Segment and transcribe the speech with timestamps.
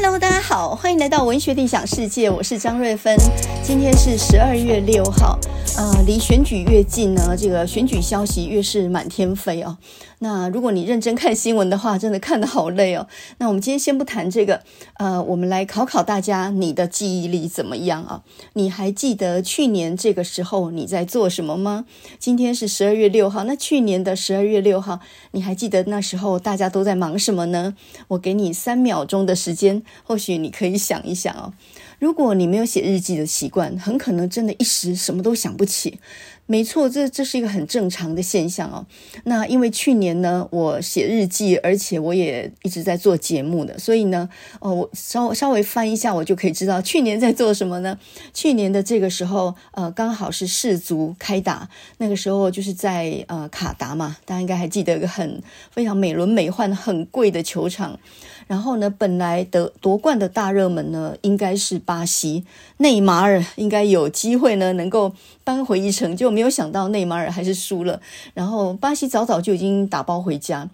[0.00, 3.16] Hello，大家好，欢迎来到文学理想世界，我是张瑞芬。
[3.64, 5.36] 今天是十二月六号，
[5.76, 9.76] 呃，离选举越近呢，这个选举消息越是满天飞哦。
[10.20, 13.08] 那如果你认真看新闻的话，真的看得好累哦。
[13.38, 14.62] 那我们今天先不谈这个，
[14.98, 18.22] 呃，我们来考考大家，你的记忆力怎么样啊？
[18.54, 21.84] 你还记得去年这个时候你在做什么吗？
[22.20, 25.00] 今天是十二月六号，那去年的十二月六号，
[25.32, 27.74] 你还记得那时候大家都在忙什么呢？
[28.08, 31.52] 我给你三秒钟的时间，或许你可以想一想哦。
[31.98, 35.98] 如果你没有写日记的习惯，很可能真的一时什么都想不起。
[36.46, 38.86] 没错，这这是一个很正常的现象哦。
[39.24, 44.26] 那因为去年呢，我写日记，而且我也一直在做节目的，所以呢，
[44.60, 47.98] 哦，我稍稍微翻一下，我就可以知道去年在做什么呢？
[48.32, 51.68] 去年的这个时候，呃，刚好是世足开打，
[51.98, 58.00] 那个时候就是在呃卡达嘛，大家应该还记得一个很非常美轮美奂、很贵的球场。
[58.48, 62.44] 然后呢，本来得夺冠的大热门呢，应该是巴西，
[62.78, 65.12] 内马尔应该有机会呢，能够
[65.44, 68.00] 扳回一城，就没有想到内马尔还是输了，
[68.34, 70.68] 然后巴西早早就已经打包回家。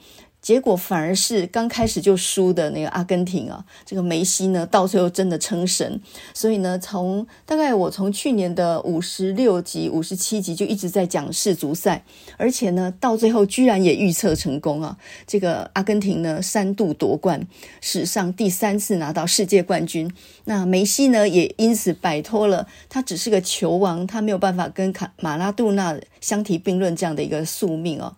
[0.45, 5.99] 结果反而是刚开始就输的那个阿根廷啊，这个梅西呢，到最后真的称神。
[6.35, 12.05] 所以呢，从大概我从去年的五十六集、五十七集就一直在讲世足赛，
[12.37, 14.99] 而且呢，到最后居然也预测成功啊！
[15.27, 17.47] 这个阿根廷呢，三度夺冠，
[17.81, 20.13] 史上第三次拿到世界冠军。
[20.45, 28.15] 那梅西呢，也因此摆脱了他只是个球王，他没有办法跟卡马拉杜纳相提并论这样的一个宿命哦。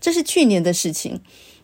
[0.00, 1.20] 这是去年的事情。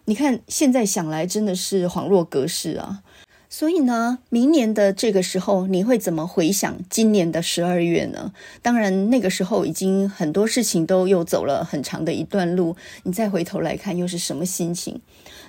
[0.06, 3.02] 你看，现在想来真的是恍若隔世啊！
[3.48, 8.34] 所以呢，明年的这个时候，你会怎么回想今年的十二月呢？
[8.60, 15.00] 当然，那个时候已经很多事情都又走了很长的一段路，你再回头来看，又是什么心情？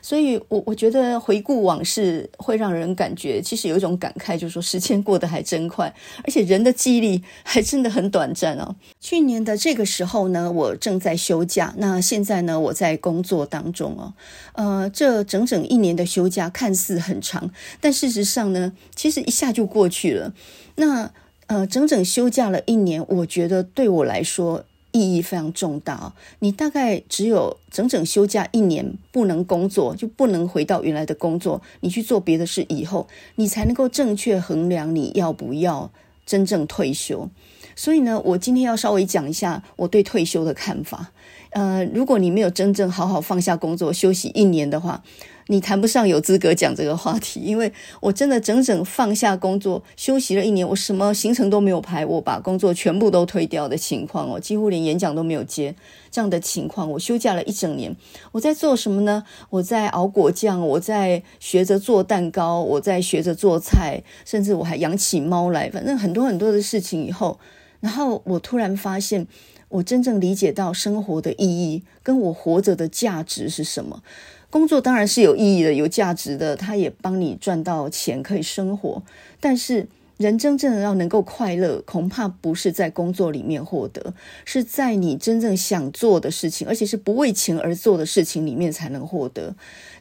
[0.05, 5.91] 所以我，我觉得回顾往事会让人感觉，其实有一种感慨，就是说时间过得还真快，
[6.23, 8.75] 而且人的记忆力还真的很短暂哦。
[9.01, 14.13] 去年的这个时候呢，我正在休假，那现在呢，我在工作当中哦。
[14.53, 17.49] 呃，这整整一年的休假看似很长，
[17.81, 20.35] 但事实上呢，其实一下就过去了。
[20.75, 21.11] 那
[21.47, 24.65] 呃，整整休假了一年，我觉得对我来说，
[24.95, 26.13] 意义非常重大。
[26.39, 35.91] 你大概只有整整休假一年，不能工作，就不能回到原来的工作，你去做别的事以后，你才能够正确衡量你要不要
[36.25, 37.29] 真正退休。
[37.75, 41.11] 所以呢，我今天要稍微讲一下我对退休的看法。
[41.51, 45.03] 呃，如果你没有真正好好放下工作休息一年的话，
[45.47, 47.71] 你谈不上有资格讲这个话题，因为
[48.01, 55.75] 我真的整整放下工作休息了一年，我什么行程都没有排，我把工作全部都推掉的情况哦，几乎连演讲都没有接
[56.09, 57.95] 这样的情况，我休假了一整年，
[58.31, 59.23] 我在做什么呢？
[59.51, 67.39] 我在熬果酱，我在学着做蛋糕，我在学着做菜，甚至我还养起猫来，反正很多很多的事情以后，
[67.81, 69.27] 然后我突然发现，
[69.75, 74.01] 我真正理解到生活的意义，跟我活着的价值是什么。
[74.49, 79.03] 工作当然是有意义的、有价值的，它也帮你赚到钱，可以生活。
[79.41, 84.13] 但是，人真正要能够快乐，恐怕不是在工作里面获得，
[84.45, 89.53] 是在你真正想做的事情，而且是不为钱而做的事情里面才能获得。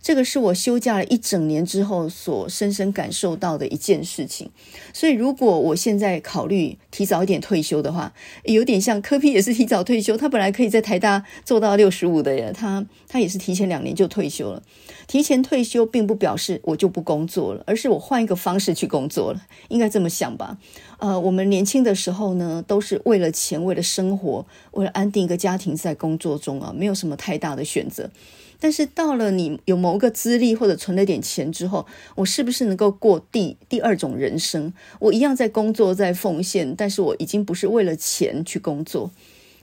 [0.05, 4.51] 这个是我休假了一整年之后所深深感受到的一件事情。
[4.93, 8.13] 所以，如果我现在考虑提早一点退休的话，
[8.45, 10.15] 有点像柯 P 也是提早退休。
[10.15, 14.63] 他本来可以在台大做到六十五的呀，他他也是提前两年就退休了。
[15.07, 19.41] 提前退休并不表示我就不工作了，而是我换一个方式去工作了。
[19.69, 20.59] 应该这么想吧？
[20.99, 28.11] 呃，我们年轻的时候呢，都是为了钱、为了生活、为了安定一个家庭，在工作中啊，没有什么太大的选择。
[28.65, 34.73] 但是到了你有某个资历或者存了点钱之后，我是不是能够过第第二种人生？
[35.01, 39.11] 我一样在工作，在奉献，但是我已经不是为了钱去工作。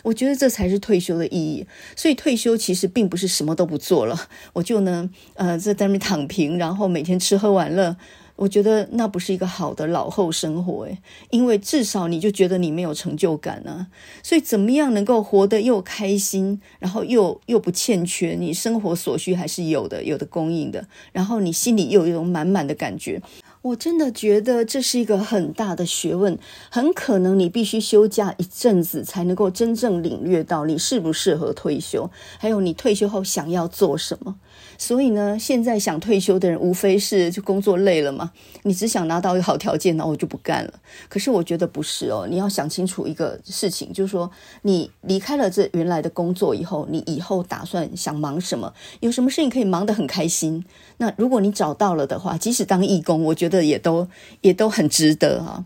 [0.03, 1.66] 我觉得这才是退休的意义。
[1.95, 7.97] 所以退休其实并不是什么都不做了，我就呢，呃，在那边躺平，然后每天吃喝玩乐。
[8.36, 10.98] 我觉得那不是一个好的老后生活诶，
[11.30, 13.88] 因为至少你就觉得你没有成就感啊。
[14.24, 23.22] 所以怎么样能够活得又开心，然后又又不欠缺，你生活所需还是有的，有的供应的，然后你心里又有一种满满的感觉。
[23.63, 26.36] 我真的觉得这是一个很大的学问，
[26.72, 34.38] 很可能你必须休假一阵子才能够真正领略到你适不适合退休，还有你退休后想要做什么。
[34.81, 38.31] 所以呢，现在想退休的人，无非是就工作累了嘛，
[38.63, 40.74] 你只想拿到一个好条件，那我就不干了。
[41.07, 44.31] 可是我觉得不是哦，你要想清楚一个事情，就是说
[44.63, 48.74] 你离开了这原来的工作以后，你以后打算想忙什么？
[49.01, 50.66] 有什么事情可以忙得很开心？
[50.98, 54.07] 那如果你找到了的话，即使当义工，我觉得也都
[54.42, 55.63] 也都很值得哈。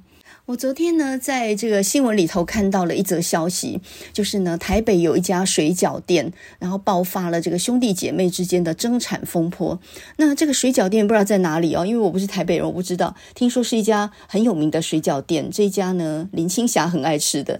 [0.47, 3.81] 我昨天呢，在这个新闻里头看到了一则消息，
[4.13, 9.79] 就是呢，台北有一家水饺店，然后爆发了这个兄弟姐妹之间的争产风波。
[10.17, 13.15] 那这个水饺店不知道在哪里哦，因为我不是台北人，我不知道。
[13.33, 17.59] 听说是一家很有名的水饺店，这一家呢，林青霞很爱吃的。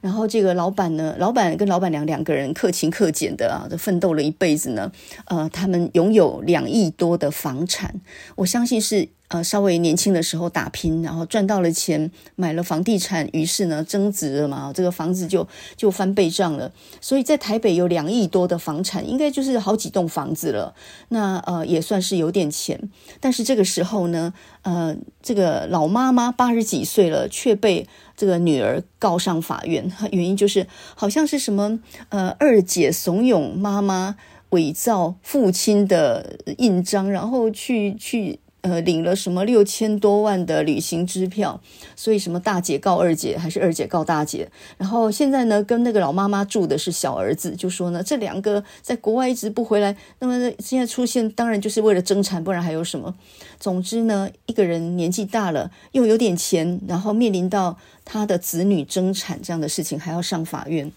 [0.00, 4.90] 然后这个老板呢，老板跟老板娘两个人克勤克俭的啊，奋斗了一辈子呢，
[5.26, 8.00] 呃，他们拥有两亿多的房产，
[8.34, 9.10] 我相信是。
[9.28, 16.70] 呃，稍微年轻的时候打拼，然后赚到了钱，买了房地产，于是呢增值了嘛，这个房子就就翻倍涨了。
[17.00, 20.74] 所以在台北有两亿多的房产，应该就是好几栋房子了。
[21.08, 22.78] 那呃也算是有点钱，
[23.18, 31.80] 但是这个时候呢，呃，这个老妈妈八十几岁了，却被这个女儿告上法院， 原因就是好像是什么
[32.10, 34.16] 呃二姐怂恿妈妈
[34.50, 38.38] 伪造父亲的印章，然后去去。
[38.64, 41.60] 呃，领了什么六千多万的旅行支票，
[41.94, 44.50] 所以什么大姐告二姐，还是二姐告大姐？
[44.78, 53.14] 然后现在呢，跟那个老妈妈住的是小儿子，就说呢，这两个在国外一直不回来，那么现在出现，当然就是为了争产，不然还有什么？
[53.60, 60.90] 总之呢，一个人年纪大了，又有点钱，然后面临到他的子女争产这样的事情，还要上法院，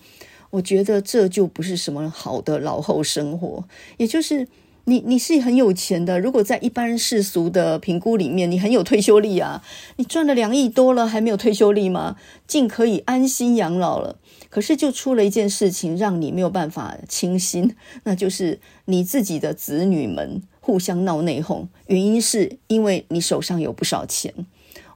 [0.52, 3.66] 我觉得这就不是什么好的老后生活，
[3.98, 4.48] 也就是。
[4.90, 9.62] 你你是很有钱的，如果在一般世俗的评估里面，你很有退休力啊，
[9.98, 12.16] 你赚了两亿多了，还没有退休力吗？
[12.48, 14.18] 尽可以安心养老了。
[14.50, 17.76] 可是就出了一件事情，让你没有办法清心，
[18.06, 24.34] 那就是你自己的子女们互相闹内讧，原因是因为你手上有不少钱。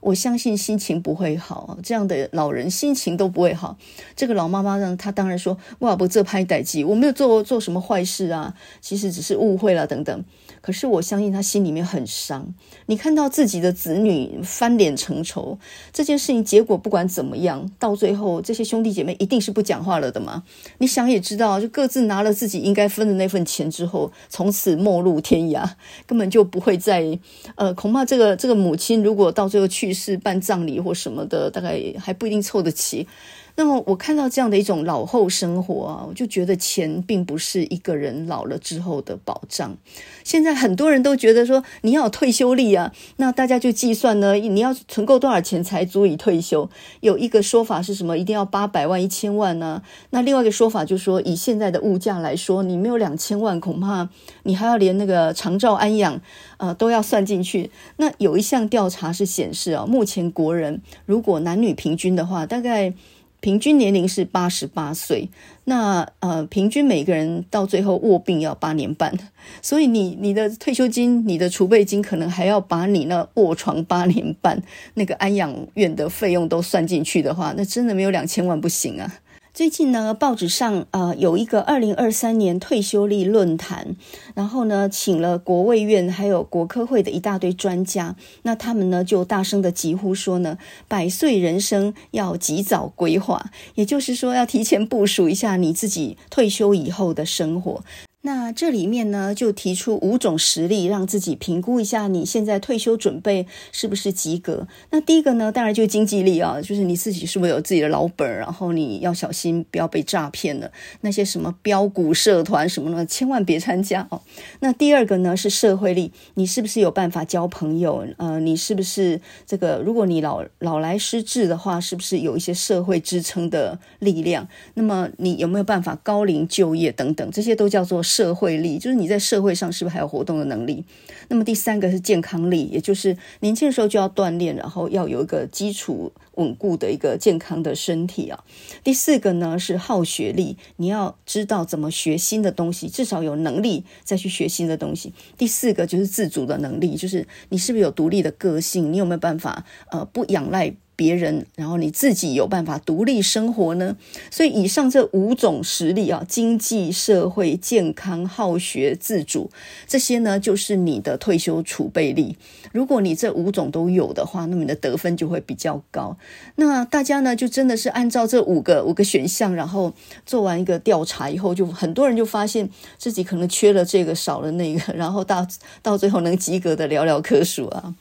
[0.02, 3.78] 我相信心情不会好，这样的老人心情都不会好。
[4.16, 10.24] 这个老妈妈呢，她当然说：“哇，不这拍歹机，我没有做做什么坏事啊，其实只是误会了等等。”
[10.62, 12.54] 可是我相信他心里面很伤。
[12.86, 15.58] 你看到自己的子女翻脸成仇，
[15.92, 20.42] 这件事情结果不管怎么样，到最后这些兄弟姐妹一定是不讲话了的嘛？
[20.78, 25.68] 你想也知道，就各自拿了自己应该分的那份钱之后，从此陌路天涯，
[26.06, 27.18] 根本就不会再
[27.56, 29.92] 呃，恐怕这个这个母亲如果到最后去。
[29.92, 33.06] 世办葬礼或什么的，大概还不一定凑得齐。
[33.54, 39.76] 那么我看到这样的一种老后生活啊，我就觉得钱并不是一个人老了之后的保障。
[40.24, 46.70] 现在很多人都觉得说你要有退休力啊，那大家就计算呢，你要存够多少钱才足以退休？
[47.00, 48.16] 有一个说法是什么？
[48.16, 49.82] 一定要八百万、一千万呢？
[50.10, 54.08] 那另外一个说法就是说，以现在的物价来说，你没有两千万，恐怕
[54.44, 56.20] 你还要连那个长照安养，
[56.56, 57.70] 呃，都要算进去。
[57.98, 62.94] 那有一项调查是显示啊，目前国人如果男女平均的话，大概。
[63.42, 65.28] 平均年龄是八十八岁，
[65.64, 69.12] 那呃，平均每个人到最后卧病要八年半，
[69.60, 74.62] 所以你你的退休金、你的储备金可能还要把你那卧床八年半
[74.94, 79.12] 那个安养院的费用都算进去的话，那真的没有两千万不行啊。
[79.54, 83.96] 最近呢，报纸上呃有一个二零二三年退休率论坛，
[84.34, 90.56] 然后呢，请了国卫院还有国科会的一大堆专家，那他们呢就大声的疾呼说呢，
[90.88, 97.84] 百岁人生要及早规划，也就是说要提前部署一下你自己退休以后的生活。
[98.24, 104.68] 那这里面呢，就提出五种实例，让自己评估一下你现在退休准备是不是及格。
[104.90, 110.70] 那第一个呢，当然就是经济力啊，就是你自己是不是有自己的老本，然后你要小心不要被诈骗了。
[111.00, 114.22] 那些什么标股社团什么的，千万别参加哦。
[114.60, 118.06] 那第二个呢是社会力，你是不是有办法交朋友？
[118.18, 119.82] 呃，你是不是这个？
[119.84, 124.46] 如果你老老来失智的话，是不是有一些社会支撑的力量？
[124.74, 127.28] 那么你有没有办法高龄就业等等？
[127.32, 128.00] 这些都叫做。
[128.12, 130.84] 社会力就是你在社会上是不是还有活动的能力？
[131.28, 138.44] 那么第三个是健康力，也就是年轻的时候就要锻炼，然后要有一个基础稳固的一个健康的身体啊。
[138.84, 145.14] 第四个呢是好学力，你要知道怎么学新的东西，至少有能力再去学新的东西。
[145.38, 150.74] 第四个就是自主的能力，就是你是不是有独立的个性，你有没有办法呃不仰赖。
[151.02, 153.96] 别人，然后你自己有办法独立生活呢？
[154.30, 159.50] 所以以上这五种实力啊，经济、社会、健康、好学、自主，
[159.88, 162.36] 这些呢，就是你的退休储备力。
[162.70, 166.16] 如果你这五种都有的话，那么你的得分就会比较高。
[166.54, 169.92] 那大家呢，就真的是按照这五个五个选项，然后
[170.24, 175.44] 做完一个调查以后，就很多人就发现自己可能缺了这个，少了那个，然后到
[175.82, 177.94] 到最后能及格的寥寥可数啊。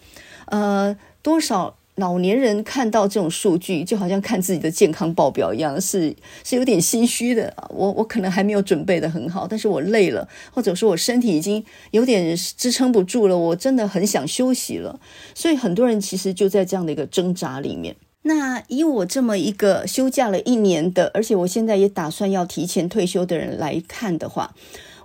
[0.45, 7.53] 呃，多少老年人看到这种数据，就好像看自己的健康报表一样，是是有点心虚的。
[7.69, 14.99] 我我可能还没有准备得很好，但是我累了，或者说我身体已经有点支撑不住了，我真的很想休息了。
[15.35, 17.95] 所以很多人其实就在这样的一个挣扎里面。
[18.23, 24.53] 那以我这么一个休假了一年的，而且我现在也打算要提前退休的人来看的话。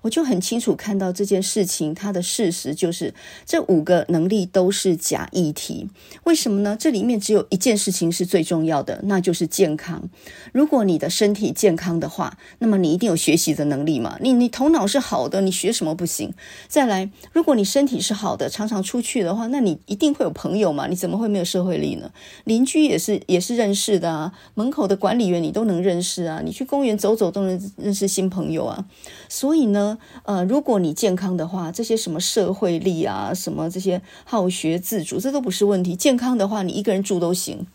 [0.03, 5.89] 我就很清楚看到这件事情，它的事实就是这五个能力都是假议题。
[6.25, 6.77] 为什么呢？
[6.79, 10.09] 这里面只有一件事情是最重要的，那就是健康。
[10.53, 14.17] 如果你的身体健康的话，那么你一定有学习的能力嘛。
[14.21, 16.33] 你你头脑是好的，你学什么不行？
[16.69, 20.87] 再来，如果你身体是好的，常常出去的话，那你一定会有朋友嘛。
[20.87, 22.11] 你怎么会没有社会力呢？
[22.45, 28.85] 邻居也是也是认识的啊，门口的管理员你都能认识啊，你去公园走走都能认识新朋友啊。
[29.29, 29.96] 所以呢。
[30.25, 35.95] 呃，如果你健康的话，这些什么社会力啊，什么这些好学自主，这都不是问题。
[35.95, 37.67] 健康的话，你一个人住都行。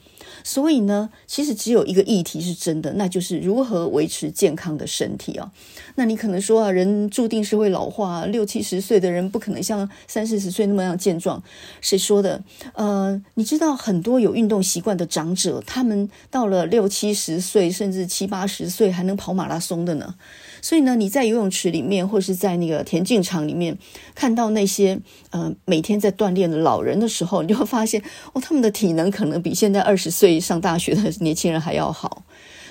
[0.43, 5.51] 所以呢，其实只有一个议题是真的，那就是如何维持健康的身体啊。
[5.95, 11.43] 那你可能说啊，人注定是会老化，六七十岁的人不可能像三四十岁那么样健壮。
[11.79, 12.41] 谁说的？
[12.73, 20.15] 呃，你知道很多有运动习惯的长者，他们到了六七十岁，甚至七八十岁还能跑马拉松的呢。
[20.61, 23.77] 所以呢，你在游泳池里面，或是在那个田径场里面，
[24.13, 24.99] 看到那些
[25.31, 28.01] 呃每天在锻炼的老人的时候，你就会发现，
[28.33, 32.23] 哦，他们的体能可能比现在二十岁上大学的年轻人还要好。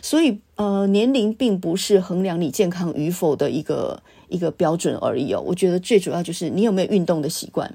[0.02, 5.34] 所以，呃，年龄并不是衡量你健康与否的一个一个标准而已。
[5.34, 7.70] 我觉得最主要就是你有没有运动的习惯。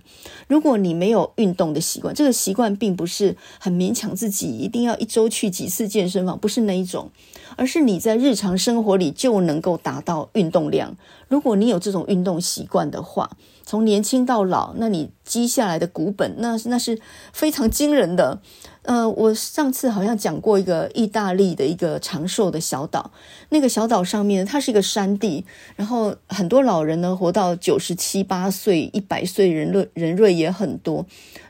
[0.48, 7.12] 如果你没有运动的习惯，这个习惯并不是很勉强自己一定要一周去几次健身房，不是那一种，
[7.56, 10.96] 而是你在日常生活里就能够达到运动量。
[11.28, 13.32] 如果你有这种运动习惯的话，
[13.64, 17.00] 从年轻到老，那你积下来的股本，那那是
[17.34, 18.40] 非常惊人的。
[18.84, 23.10] 呃，我上次好像讲过一个意大利的一个长寿的小岛，
[23.50, 25.44] 那个小岛上面它是一个山地，
[25.76, 31.04] 然后很多老人呢活到九十七八岁、一百岁，人瑞人瑞也很多，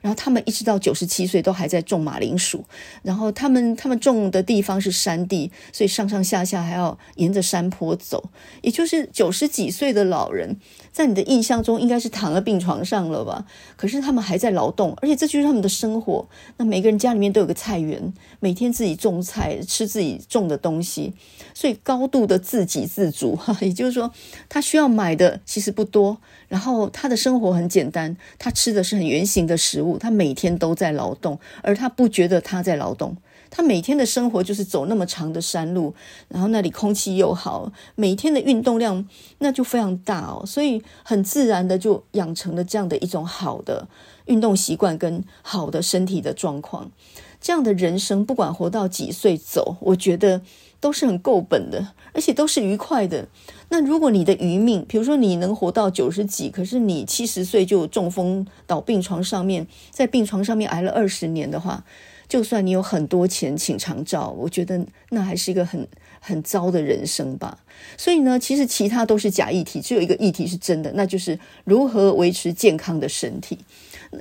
[0.05, 2.63] 然后他们一直到九十七岁都还在种马铃薯，
[3.03, 8.29] 然后他们他们种的地方是山地，所以上上下下还要沿着山坡走，
[8.61, 10.57] 也就是九十几岁的老人，
[10.91, 13.45] 在你的印象中应该是躺在病床上了吧？
[13.75, 16.27] 可是他们还在劳动，而且这就是他们的生活。
[16.55, 17.25] 那每个人家里面。
[17.35, 21.11] 都有个菜园，每天自己种菜，吃自己种的东西，
[21.53, 23.57] 所以高度的自给自足哈。
[23.59, 24.09] 也就是说，
[24.47, 33.15] 他需要买的其实不多，然后他的生活很简单，他吃的是很原形的食物，他每天都在劳动，而他不觉得他在劳动。
[33.51, 35.93] 他每天的生活就是走那么长的山路，
[36.27, 43.87] 然后那里空气又好，每天的运动量那就非常大哦，所以很自然的就养成了这样的一种好的
[44.25, 46.91] 运动习惯跟好的身体的状况。
[47.39, 50.41] 这样的人生，不管活到几岁走，我觉得
[50.85, 53.27] 都是很够本的，而且都是愉快的。
[53.69, 61.83] 那如果你的余命，比如说你能活到九十几，可是你七十岁就中风倒病床上面，在病床上面挨了二十年的话，
[62.27, 65.87] 就算你有很多钱请长照，我觉得那还是一个很
[66.19, 67.57] 很糟的人生吧。
[67.97, 73.57] 所以呢，其实其他都是假议题，只有一个议题是真的，那就是如何维持健康的身体。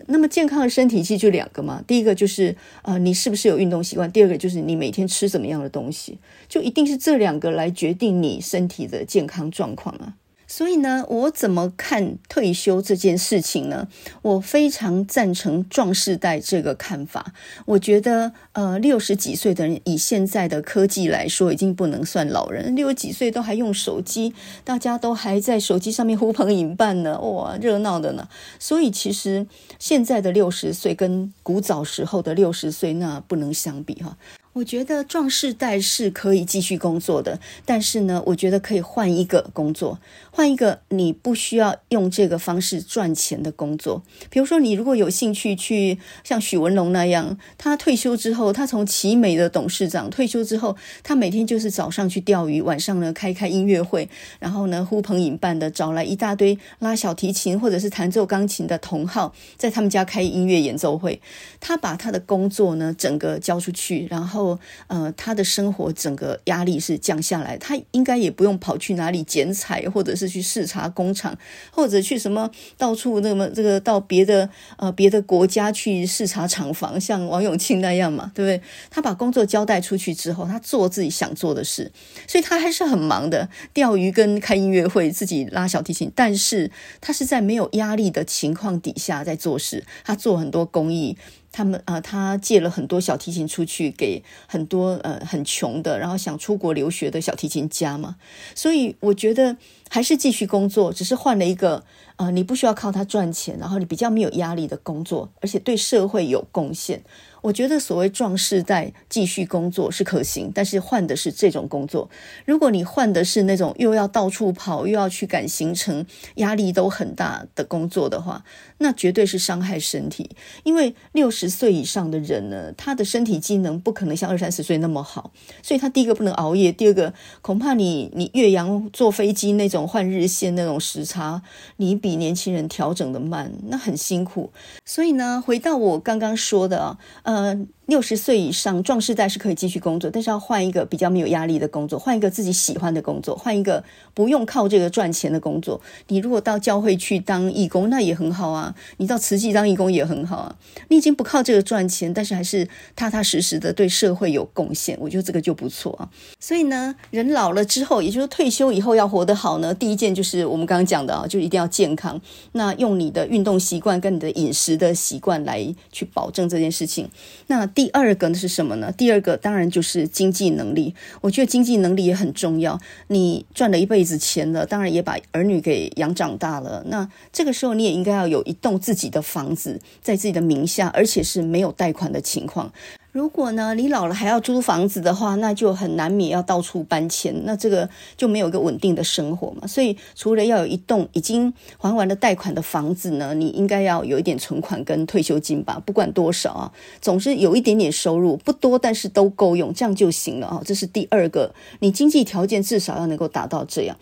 [0.07, 4.11] 那么健康的身体其实就两个嘛，第一个就是啊、呃，你是不是有运动习惯？
[4.11, 10.15] 第二个就是你每天吃怎么样的东西，就一定是这两个来决定你身体的健康状况啊。
[10.47, 13.89] 所以呢，我怎么看退休这件事情呢？
[14.23, 17.33] 我非常赞成壮世代这个看法。
[17.67, 22.77] 我觉得，呃，六十几岁的人，以现在的科技来说，已经不能算老人。
[22.77, 28.29] 六十几岁都还用手机，大家都还在手机上面呼朋引伴呢，哇，热闹的呢。
[28.59, 29.47] 所以，其实
[29.79, 34.17] 现在的六十岁跟古早时候的六十岁那不能相比哈。
[34.55, 39.99] 我觉得壮士代是可以继续工作的，但是呢，我觉得可以换一个工作，
[40.31, 44.05] 换一个你不需要用这个方式赚钱的工作。
[44.31, 54.09] 比如说，你如果有兴趣去像许文龙那样，他退休之后，他从奇美的董事长退休之后，他每天就是早上去钓鱼，晚上呢开开音乐会，
[54.39, 61.21] 然后呢呼朋引伴的找来一大堆拉小提琴或者是弹奏钢琴的同好，在他们家开音乐演奏会。
[61.59, 64.44] 他把他的工作呢整个交出去，然后。
[64.87, 71.37] 呃，他的生活整个压力是降下来，他应该也不用跑去哪里剪彩，或者是去视察工厂，
[71.71, 78.61] 或者去什么到处那么这个到别的呃别的国家去视察厂房，像王永庆那样嘛，对不对？
[78.91, 81.91] 他把工作交代出去之后，他做自己想做的事，
[82.27, 86.71] 所以他还是很忙的，钓鱼跟开音乐会，自己拉小提琴，但是
[87.01, 91.17] 他是在没有压力的情况底下在做事，他做很多公益。
[91.55, 98.17] 他们啊、他借了很多小提琴出去给很多呃很穷的，然后想出国留学的小提琴家嘛。
[98.57, 99.57] 所以我觉得
[99.89, 101.85] 还是继续工作，只是换了一个
[102.17, 107.05] 呃，你不需要靠他赚钱，然后你比较没有压力的工作，而且对社会有贡献。
[107.43, 112.09] 我觉得所谓壮士代继续工作是可行，但是换的是这种工作。
[112.47, 116.07] 如果你换的是那种又要到处跑，又要去赶行程，
[116.37, 118.43] 压力都很大的工作的话，
[118.79, 120.31] 那绝对是伤害身体。
[120.63, 127.13] 因为六十岁以上的人呢，他的身体机能不可能像二三十岁那么好，所以他第一个不能熬夜，第二个
[127.43, 131.43] 恐怕你你岳阳坐飞机那种换日线那种时差，
[131.77, 134.53] 你比年轻人调整的慢，那很辛苦。
[134.85, 137.67] 所以呢，回到我刚刚说的啊，呃。
[137.87, 145.81] 六十岁以上壮士代是可以继续工作，但是要换一个比较没有压力的工作，换一个自己喜欢的工作，换一个不用靠这个赚钱的工作。
[146.09, 150.57] 你如果到教会去当义工，那也很好啊；你到慈济当义工也很好啊。
[150.89, 156.09] 你已经不靠这个赚钱，但是还是踏踏实实的对社会有贡献，我觉得这个就不错啊。
[156.41, 162.19] 所以呢，人老了之后，也就是退休以后要活得好呢，第一件就是我们刚刚讲的啊，就一定要健康。
[162.53, 167.09] 那用你的运动习惯跟你的饮食的习惯来去保证这件事情。
[167.47, 168.93] 那第二个呢是什么呢？
[168.93, 170.95] 第二个当然就是经济能力。
[171.21, 172.81] 我觉得经济能力也很重要。
[173.09, 176.85] 你赚了一辈子钱了，当然也把儿女给养长大了。
[176.87, 182.73] 那这个时候你也应该要有一栋自己的房子在自己的名下，而且是没有贷款的情况。
[183.15, 189.69] 如果呢，你老了还要租房子的话，那就很难免要到处搬迁，那这个就没有一个稳定的生活嘛。
[189.69, 200.61] 所以，除了要有一栋已经还完了贷款的房子呢，你应该要有一点存款跟退休金吧，不管多少啊，总是有一点点收入，不多，但是都够用，这样就行了啊。
[200.65, 203.97] 这是第二个，你经济条件至少要能够达到这样。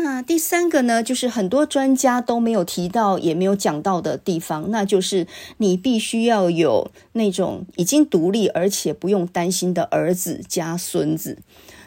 [0.00, 5.26] 那第三个呢，就是很多专家都没有提到，也没有讲到的地方，那就是
[5.58, 11.38] 你必须要有那种已经独立而且不用担心的儿子加孙子。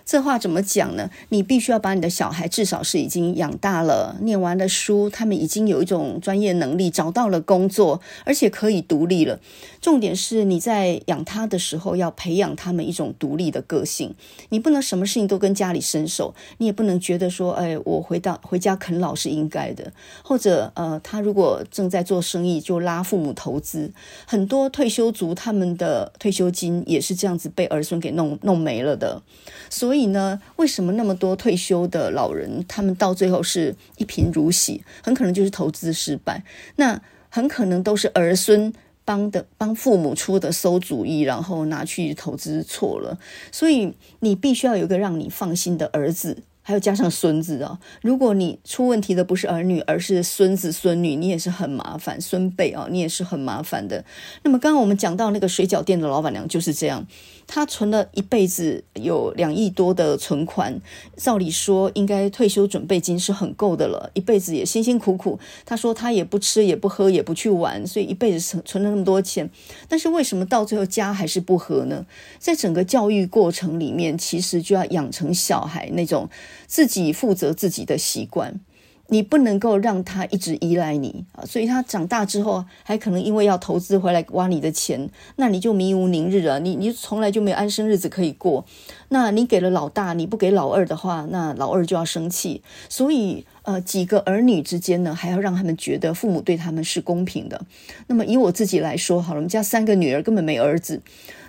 [0.06, 1.10] 这话怎么讲呢？
[1.30, 9.40] 你必须要把你的小孩至少是已经养大了，念完了书，他们已经有一种专业能力，找到了工作，而且可以独立了。
[9.82, 14.14] 重点是你在养他的时候，要培养他们一种独立的个性。
[14.50, 19.92] 你不能什么事情都跟家里伸手，你也不能觉得说，哎，我回到回家啃老是应该的。
[20.24, 23.92] 或者，呃，他如果正在做生意，就拉父母投资。
[24.28, 29.24] 很多退休族他们的退休金也是这样子被儿孙给弄弄没了的。
[29.70, 34.84] 所以所以呢，为什么那么多退休的老人，他们到最后是一贫如洗？
[35.02, 36.44] 很可能就是投资失败，
[36.76, 38.74] 那很可能都是儿孙
[39.06, 43.18] 帮的，帮父母出的馊主意，然后拿去投资错了。
[43.54, 46.44] 所以你必须要有一个让你放心的儿子。
[46.68, 52.20] 还有加上孙子啊，如果你出问题的不是儿女，而是孙子孙女，你也是很麻烦。
[52.20, 54.04] 孙辈啊，你也是很麻烦的。
[54.42, 57.06] 那么刚刚我们讲到那个水饺店的老板娘就是这样，
[57.48, 60.82] 他存了一辈子有两亿多的存款，
[61.16, 65.40] 照理说应该退休准备金是很够的了，一辈子也辛辛苦苦。
[65.66, 69.50] 他说他也不吃也不喝也不去玩，所以一辈子存存了那么多钱，
[69.88, 72.06] 但是为什么到最后家还是不和呢？
[72.40, 76.30] 在整个教育过程里面，其实就要养成小孩那种。
[76.68, 78.60] 自己负责自己的习惯，
[79.08, 81.46] 你不能够让他一直依赖你啊！
[81.46, 86.60] 所以他长大之后，还可能因为要投资回来挖你的钱，那你就迷无宁日了。
[86.60, 88.66] 你你从来就没有安生日子可以过。
[89.10, 92.64] 那你给了老大，你不给老二的话，那老二就要生气。
[92.90, 97.62] 所以呃，几个儿女之间呢，还要让他们觉得父母对他们是公平的。
[98.08, 101.02] 那么以我自己来说，好了，我们家三个女儿根本没儿子。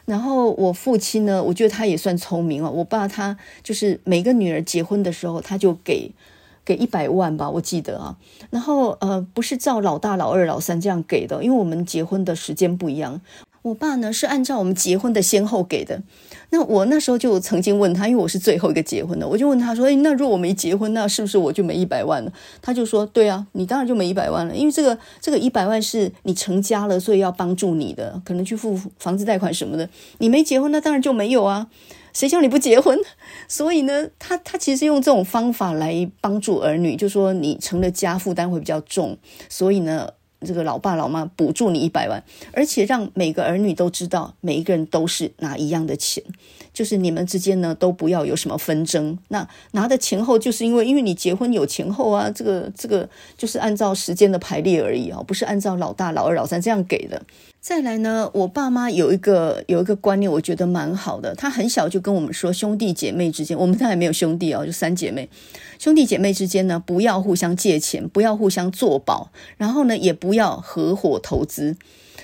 [0.05, 2.71] 然后我父亲呢，我觉得他也算聪明啊。
[2.71, 6.13] 我爸他就是每个女儿结婚的时候，他就给
[6.67, 8.17] 给一百万吧，我记得啊。
[8.51, 13.23] 然后呃，不是照老大、老二、老三这样给的，因为我们结婚的时间不一样。
[13.63, 16.01] 我爸呢是按照我们结婚的先后给的。
[16.51, 29.89] 那我那时候就曾经问他，因为我是最后一个结婚的，我就问他说：“诶，那如果我没结婚，那是不是我就没一百万了？”他就说：“对啊，你当然就没一百万了，因为这个这个一百万是你成家了，所以要帮助你的，可能去付房子贷款什么的。
[30.19, 31.67] 你没结婚，那当然就没有啊。
[32.17, 32.99] 谁叫你不结婚？
[33.47, 39.19] 所以呢，他他其实用这种方法来帮助儿女，就说你成了家，负担会比较重，
[39.51, 40.09] 所以呢。”
[40.47, 46.23] 这个老爸老妈补助你一百万，而且让每个儿女都知道，每一个人都是拿一样的钱，
[46.77, 49.17] 就是你们之间呢都不要有什么纷争。
[49.29, 53.09] 那拿的前后，就是因为因为你结婚有前后啊，这个这个
[53.39, 57.23] 就是按照时间的排列而已啊，不是按照老大、老二、老三这样给的。
[57.63, 61.35] 再来呢，我爸妈有一个有一个观念，我觉得蛮好的。
[61.35, 65.27] 他很小就跟我们说，兄弟姐妹之间，我们现在还没有兄弟哦，就三姐妹。
[65.79, 71.77] 兄弟姐妹之间呢，不要互相借钱，不要互相作保，然后呢，也不要合伙投资。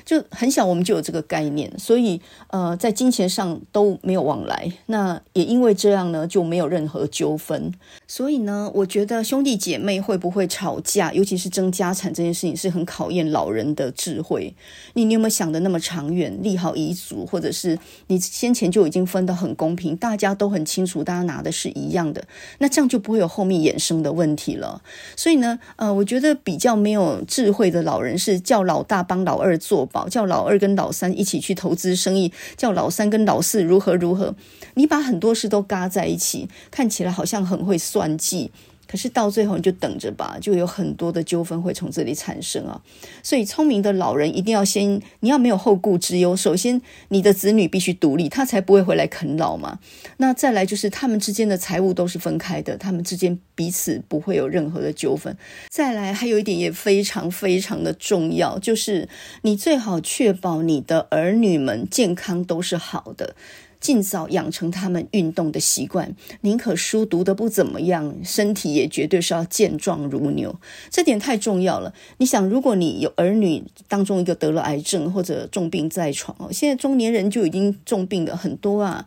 [0.05, 4.73] 就很小，我们就有这个概念，所以呃，在金钱上都没有往来。
[4.87, 7.73] 那也因为这样呢，就没有任何纠纷。
[8.09, 14.55] 所以呢，我觉得兄弟姐妹会不会吵架，尤其是争家产这件事情，是很考验老人的智慧。
[14.95, 22.25] 你你有没有想得那么长远，立好遗嘱，或者是你先前就已经分得很公平，大家都很清楚，大家拿的是一样的，
[22.59, 24.83] 那这样就不会有后面衍生的问题了。
[25.17, 29.89] 所以呢，呃，我觉得比较没有智慧的老人是叫老大帮老二做。
[30.09, 34.35] 叫老二跟老三一起去投资生意，叫老三跟老四如何如何，
[34.75, 38.51] 你把很多事都嘎在一起，看起来好像很会算计。
[38.93, 42.79] 可是到最后你就等着吧，就有很多的纠纷会从这里产生啊！
[43.23, 46.37] 所以聪明的老人一定要先，你要没有后顾之忧。
[46.37, 49.79] 首先，你的子女必须独立，他才不会回来啃老嘛。
[50.19, 55.35] 那再来就是他们之间的财务都是分开的，他们之间彼此不会有任何的纠纷。
[55.71, 59.09] 再来，还有一点也非常非常的重要，就是
[59.41, 63.35] 你最好确保你的儿女们健康都是好的。
[63.83, 70.55] 尽早养成他们运动的习惯，宁可书读得不怎么样，身体也绝对是要健壮如牛，
[70.89, 71.93] 这点太重要了。
[72.19, 79.05] 你想，如果你有儿女当中一个得了癌症或者重病在床，现在中年人就已经重病的很多啊。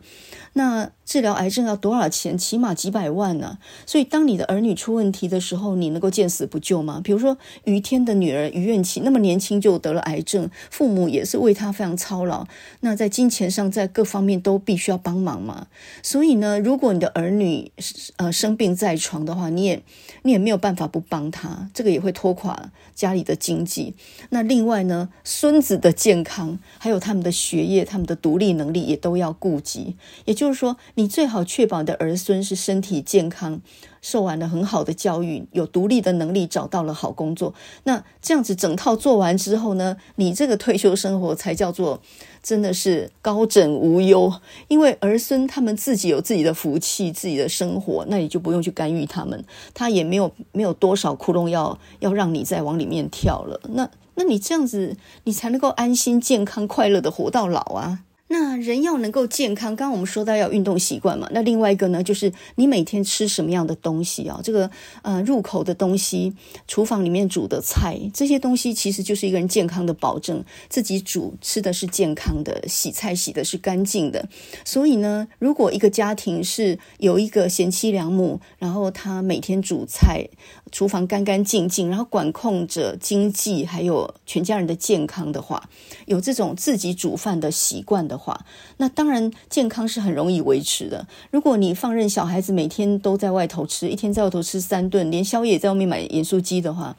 [0.56, 2.36] 那治疗癌症要多少钱？
[2.38, 3.58] 起码几百万呢、啊。
[3.84, 6.98] 所以，当你的儿女出问题的时候，你能够见死不救吗？
[7.04, 12.46] 比如说，于天的女儿于愿琪那么年轻就得了癌症，父母也是为她非常操劳。
[12.80, 15.66] 那在金钱上，在各方面都必须要帮忙嘛。
[16.02, 17.70] 所以呢，如果你的儿女
[18.16, 19.82] 呃生病在床的话，你也
[20.22, 23.94] 你也没有办法不帮他，这个也会拖垮家里的经济。
[24.30, 29.94] 那另外呢，孙子的健康，还有他们的学业、他们的独立能力，也都要顾及。
[30.24, 33.60] 也就是说，你最好确保你的儿孙是身体健康，
[34.00, 37.54] 受完了很好的教育，有独立的能力，找到了好工作。
[37.84, 42.00] 那这样子整套做完之后呢，你这个退休生活才叫做
[42.42, 44.32] 真的是高枕无忧。
[44.68, 53.60] 因为儿孙他们自己有自己的福气，自己的生活，那你就不用去干预他们，他也没有没有多少窟窿要要让你再往里面跳了。
[53.74, 58.00] 那那你这样子，你才能够安心、健康、快乐的活到老啊。
[58.28, 61.28] 那人要能够健康，刚刚我们说到要运动习惯嘛。
[61.32, 64.40] 那另外一个呢，就是你每天吃什么样的东西啊？
[64.42, 64.68] 这个
[65.02, 66.34] 呃，入口的东西，
[66.66, 70.44] 厨房里面煮的菜，这些东西其实就是一个人健康的保证。
[70.68, 74.28] 自己煮吃的是健康的，洗菜洗的是干净的。
[74.64, 80.28] 所以呢，如果一个家庭是有一个贤妻良母，然后他每天煮菜，
[80.72, 85.68] 厨房干干净净，然后管控着经济还有全家人的健康的话，
[86.06, 88.44] 有这种自己煮饭的习惯的话，
[88.78, 91.06] 那当然健康是很容易维持的。
[91.30, 96.96] 如果你放任小孩子每天都在外头吃，一天在外头吃三顿，连宵夜在外面买盐酥鸡的话，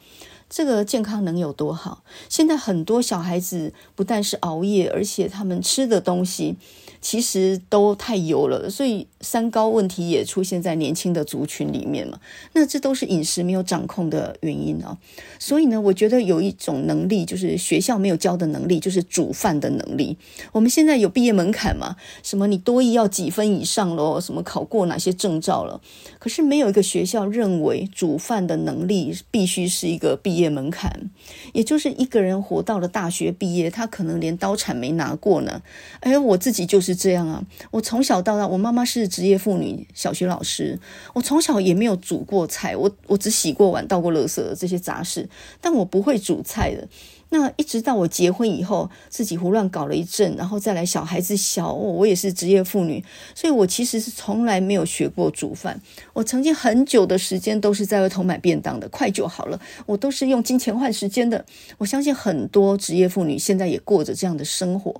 [0.48, 2.02] 这个健康能有多好？
[2.28, 6.56] 现在很多小孩子不但是熬夜，而且他们吃的东西。
[7.00, 12.18] 其实都太油了，所以三高问题也出现在年轻的族群里面嘛。
[12.54, 14.98] 那这都是饮食没有掌控的原因啊。
[15.38, 20.16] 所以呢，我觉得有一种能力，就是学校没有教的能力，就是煮饭的能力。
[20.52, 21.96] 我们现在有毕业门槛嘛？
[22.22, 24.18] 什么你多艺要几分以上咯？
[24.20, 25.80] 什么考过哪些证照了？
[26.18, 31.10] 可是没有一个学校认为煮饭的能力必须是一个毕业门槛。
[31.52, 35.62] 也就是一个人活到了大学毕业，他可能连刀铲没拿过呢。
[36.00, 36.78] 哎，我自己就。
[36.78, 40.78] 是这样啊，我从小到大，我妈妈是职业妇女，小学老师，
[41.14, 45.28] 我从小也没有煮过菜，我我只洗过碗、倒过垃圾这些杂事，
[45.60, 46.86] 但我不会煮菜的。
[47.30, 55.78] 那一直到我结婚以后，自己胡乱搞了一阵，然后再来小孩子小，哦，我也是职业妇女，所以我其实是从来没有学过煮饭。
[56.14, 61.44] 我曾经很久的时间都是在外头买便当的，快就好了，我都是用金钱换时间的。
[61.76, 64.98] 我相信很多职业妇女现在也过着这样的生活，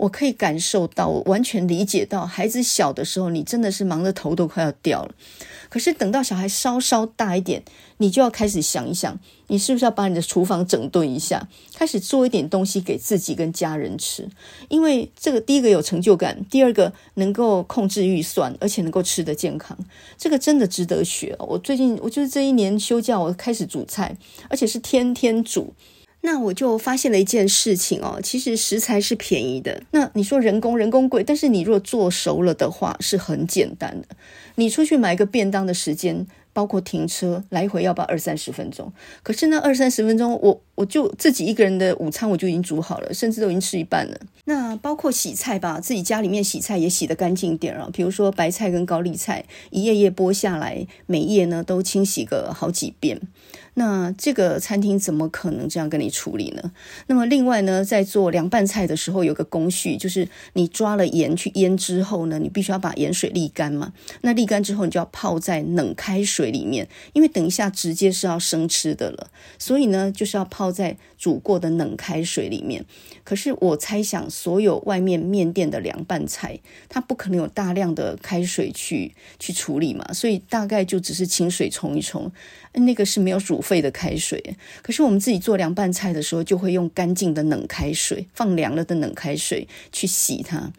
[0.00, 5.14] 我可以感受到，我完全理解到，孩子小的时候，你真的是忙得头都快要掉了。
[5.68, 7.62] 可是等到小孩稍稍大一点，
[7.98, 14.26] 你就要开始想一想，你是不是要把你的厨房整顿一下，开始做一点东西给自己跟家人吃？
[14.70, 19.76] 因为这个第一个有成就感，第二个能够控制预算，而且能够吃得健康，
[20.16, 21.36] 这个真的值得学。
[21.38, 24.16] 我最近，我就是这一年休假，我开始煮菜，
[24.48, 25.74] 而且是天天煮。
[26.22, 29.82] 那我就发现了一件事情哦，其实食材是便宜的。
[29.92, 34.08] 那你说人工，人工贵，但是你如果做熟了的话，是很简单的。
[34.56, 38.92] 你出去买个便当的时间，包括停车来回要不要二三十分钟？
[39.22, 44.20] 可是那二三十分钟，我我就自己一个人的午餐我就已经煮好了，甚至都已经吃一半了。
[44.44, 47.88] 那包括洗菜吧，自己家里面洗菜也洗得干净点啊。
[47.92, 53.22] 比如说白菜跟高丽菜，一页页剥下来，每页呢都清洗个好几遍。
[53.80, 56.70] 那这个餐厅怎么可能这样跟你处理呢？
[57.06, 63.94] 那么另外呢，在做凉拌菜的时候，有个工序，就是你抓了盐去腌之后呢，你必须要把盐水沥干嘛。
[64.20, 72.84] 那沥干之后，你就要泡在冷开水里面，因为等一下直接是要生吃的了，所以呢，就是要泡在煮过的冷开水里面。
[73.24, 82.30] 可是我猜想，所有外面面店的凉拌菜，它不可能有大量的开水去去处理嘛，所以大概就只是清水冲一冲。
[82.72, 90.72] 那个是没有煮沸的开水，可是我们自己做凉拌菜的时候，就会用干净的冷开水，放凉了的冷开水去洗它。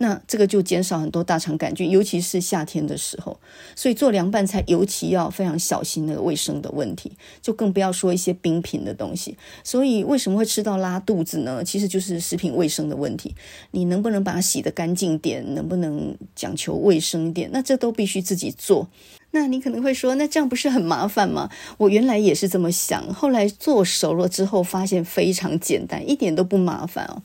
[0.00, 3.40] 那这个就减少很多大肠杆菌，尤其是夏天的时候。
[3.74, 7.10] 所以做凉拌菜尤其要非常小心那个卫生的问题，
[7.42, 9.36] 就更不要说一些冰品的东西。
[9.64, 11.64] 所以为什么会吃到拉肚子呢？
[11.64, 13.34] 其实就是食品卫生的问题。
[13.72, 15.44] 你能不能把它洗得干净点？
[15.54, 17.50] 能不能讲求卫生一点？
[17.52, 18.88] 那这都必须自己做。
[19.30, 21.50] 那你可能会说，那这样不是很麻烦吗？
[21.76, 27.22] 我原来也是这么想，后来做熟了之后，发现非常简单，一点都不麻烦哦。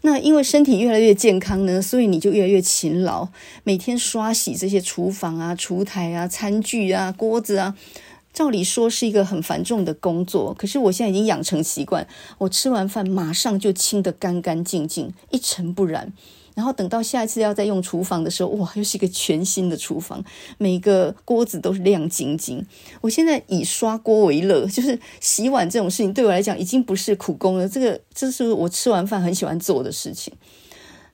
[0.00, 3.28] 那因为身体越来越健康呢，所以你就越来越勤劳，
[3.64, 7.76] 每天刷洗这些厨房啊、厨台啊、餐具啊、锅子啊，
[8.32, 16.12] 照理说是一个很繁重的工作，可是我现在已经养成习惯，我吃完饭马上就清得干干净净，一尘不染。
[16.54, 20.22] 然后等到下一次要再用厨房的时候，哇，又是一个全新的厨房，
[20.58, 22.66] 每个锅子都是亮晶晶。
[23.00, 27.68] 我现在以刷锅为乐， 就是洗碗这种事情对我来讲已经不是苦工了。
[27.68, 30.32] 这个这是我吃完饭很喜欢做的事情。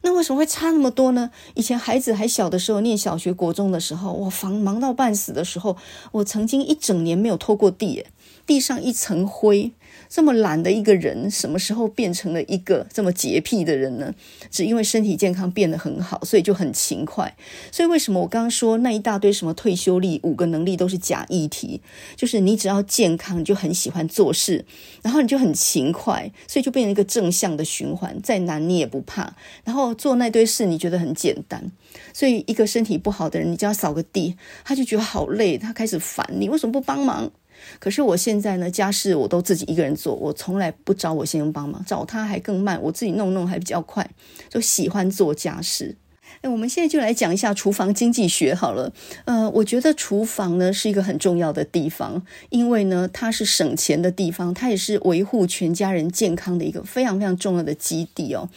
[0.02, 1.30] 那为什么会差那么多呢？
[1.54, 5.76] 以前孩子还小的时候，念小学、国中的时候，我忙忙到半死的时候，
[6.12, 8.04] 我曾经一整年没有拖过地，
[8.46, 9.72] 地上一层灰。
[10.08, 14.14] 这么懒的一个人，什么时候变成了一个这么洁癖的人呢？
[14.50, 17.36] 只因为身体健康变得很好，所以就很勤快。
[17.70, 21.80] 所以为什么我刚刚说那一大堆什么退休力、五个能力都是假议题？
[22.16, 24.64] 就是你只要健康，你就很喜欢做事，
[25.02, 28.20] 然后你就很勤快，所以就变成一个正向的循环。
[28.22, 31.70] 再难你也不怕，然后做那堆事你觉得很简单。
[32.12, 37.30] 所以一个身体不好的人，你叫他扫个地，他就觉得好累，他开始烦你，为什么不帮忙？
[37.78, 44.08] 可是我现在呢，家事我都自己一个人做，我从来不找我先生帮忙，找他还更慢，我自己弄弄还比较快，
[44.48, 45.96] 就喜欢做家事。
[46.40, 48.92] 哎，我们现在就来讲一下厨房经济学好了。
[49.24, 58.48] 呃，我觉得厨房呢是一个很重要的地方，因为呢它是省钱的地方，它也是维护全家人健康的一个非常非常重要的基地哦。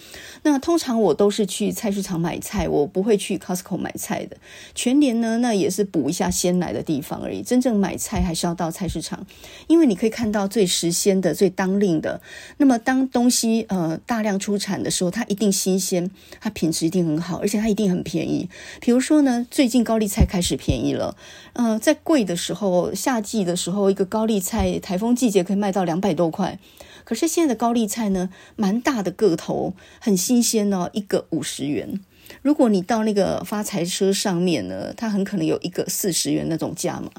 [0.44, 4.38] 那通常我都是去菜市场买菜，我不会去 Costco 买菜的。
[4.76, 7.42] 全年呢，那也是补一下鲜奶的地方而已。
[7.42, 9.26] 真正买菜还是要到菜市场，
[9.66, 12.22] 因为你可以看到最时鲜的、最当令的。
[12.58, 17.71] 那么当东西呃大量出产的时候，它一定新鲜，它品质一定很好，而且它。
[17.72, 18.50] 一定很便宜。
[18.80, 21.16] 比如说呢，最近高丽菜开始便宜了。
[21.54, 26.60] 嗯、呃，在贵的时候，夏季的时候，一个高丽菜台风季节可以卖到两百多块。
[27.04, 32.00] 可是现在的高丽菜呢，蛮大的个头，很新鲜哦，一个五十元。
[32.44, 37.10] 如果你到那个发财车上面呢，它很可能有一个四十元那种价嘛。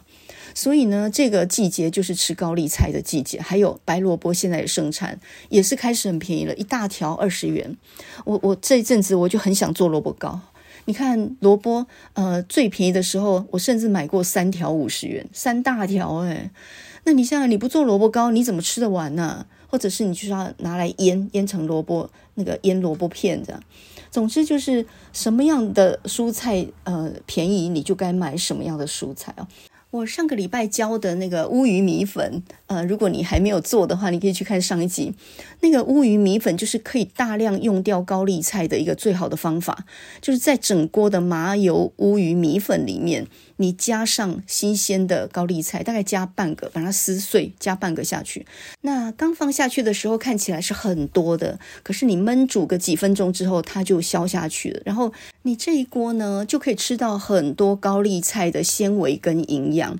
[0.55, 7.77] 所以呢，这个季节就是吃高丽菜的季节，还有白萝卜现在也盛产，也是开始很便宜了，一大条二十元。
[8.25, 10.41] 我我这一阵子我就很想做萝卜糕。
[10.85, 16.51] 你看萝卜，呃，最便宜的时候，我甚至买过三条五十元，三大条哎。
[17.05, 19.47] 那你像你不做萝卜糕，你怎么吃得完呢？
[19.69, 23.63] 或者是你就是要拿来腌，腌成萝卜那个腌萝卜片这样。
[24.11, 29.47] 总之就是什么样的蔬菜呃便宜，你就该买什么样的蔬菜哦。
[29.93, 35.13] 我上个礼拜教的那个乌鱼米粉，呃，如果你还没有做的话，你可以去看上一集。
[35.61, 39.85] 那个乌鱼米粉就是可以大量用掉高丽菜的一个最好的方法，
[40.23, 43.27] 就是在整锅的麻油乌鱼米粉里面，
[43.63, 48.45] 你加上新鲜的高丽菜，大概加半个，把它撕碎，加半个下去。
[48.81, 54.83] 那刚放下去的时候看起来是很多的，可是你焖煮个几分钟之后，它就消下去了。
[54.85, 59.97] 然后你这一锅呢，就可以吃到很多高丽菜的纤维跟营养。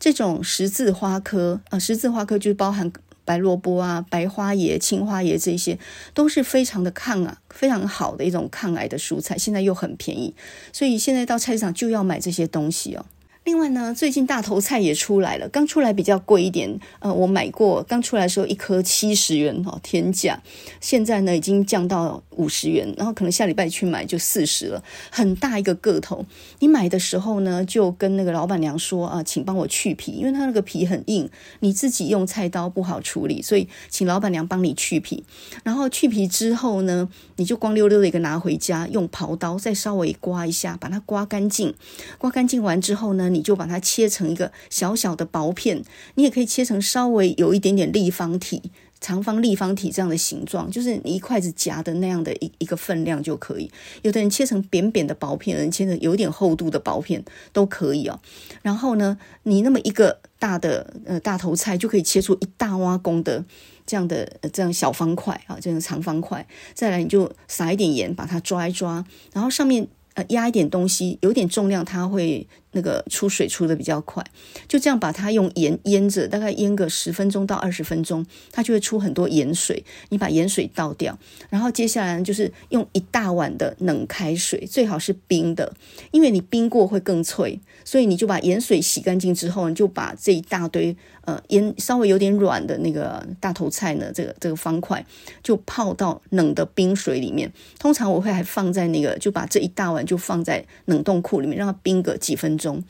[0.00, 2.92] 这种十字花科，呃，十字花科就是包含
[3.24, 5.78] 白萝卜啊、白花椰、青花椰这些，
[6.12, 10.34] 都是非常的抗啊，非常好的一种抗癌的蔬菜，现在又很便宜，
[10.72, 13.06] 所以现在到菜市场就要买这些东西哦。
[13.44, 16.80] 另外呢，最近大头菜也出来了，刚出来比较贵一点。
[17.00, 20.42] 呃，我买过，刚出来的时候一颗七十元哦，天价。
[20.80, 26.24] 现在呢，已经降到五十元，然后可能下礼拜去买就四十了，很大一个个头。
[26.60, 31.28] 你买的时候呢，就跟那个老板娘说啊，请帮我去皮，因为它那个皮很硬，
[31.60, 35.22] 你自己用菜刀不好处理，所以请老板娘帮你去皮。
[35.62, 41.74] 然后去皮之后呢，你就光溜溜的一个拿回家，用刨刀再稍微刮一下，把它刮干净。
[42.16, 45.82] 刮干净完之后呢，你就把它切成一个小小的薄片，
[46.14, 48.62] 你也可以切成稍微有一点点立方体、
[49.00, 53.70] 长方立方体这样的形状，就是你一筷子夹的那样的一一个分量就可以。
[54.02, 58.18] 有的人切成扁扁的薄片，有人切成有点厚度的薄片都可以哦。
[58.62, 63.44] 然后呢，你那么一个大的呃大头菜就可以切出一大挖工的
[63.84, 66.46] 这样的这样小方块啊，这样长方块。
[66.72, 72.46] 再来你就撒一点盐，把它抓一抓，然后上面呃压一点东西，有点重量，它会。
[72.74, 74.22] 那个出水出的比较快，
[74.68, 79.82] 就这样把它用盐腌着，大概腌个十分钟到二十分钟，它就会出很多盐水。
[80.10, 85.72] 你把盐水倒掉，然后接下来就是用一大碗的冷开水，最好是冰的，
[86.10, 87.60] 因为你冰过会更脆。
[87.84, 95.04] 所以你就把盐水洗干净之后，你就把这一大堆呃盐稍微有点软的那个大头菜呢，这个这个方块
[95.42, 97.52] 就泡到冷的冰水里面。
[97.78, 102.63] 通常我会还放在那个，就把这一大碗就放在冷冻库里面，让它冰个几分钟。
[102.64, 102.82] 中，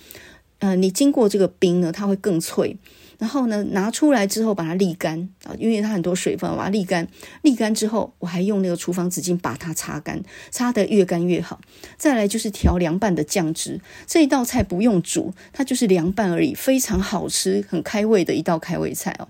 [0.60, 2.76] 呃，你经过这个冰呢，它会更脆。
[3.16, 7.06] 然后呢，拿出来之后把它沥干啊，因为它很多水分，把它沥干。
[7.44, 11.60] 沥干之后，我还用那个厨房纸巾把它擦干，擦得越干越好。
[11.96, 19.28] 再来就是调凉拌的酱汁，这一道菜不用煮，它就是凉拌而已，非常好吃，很开胃的一道开胃菜哦。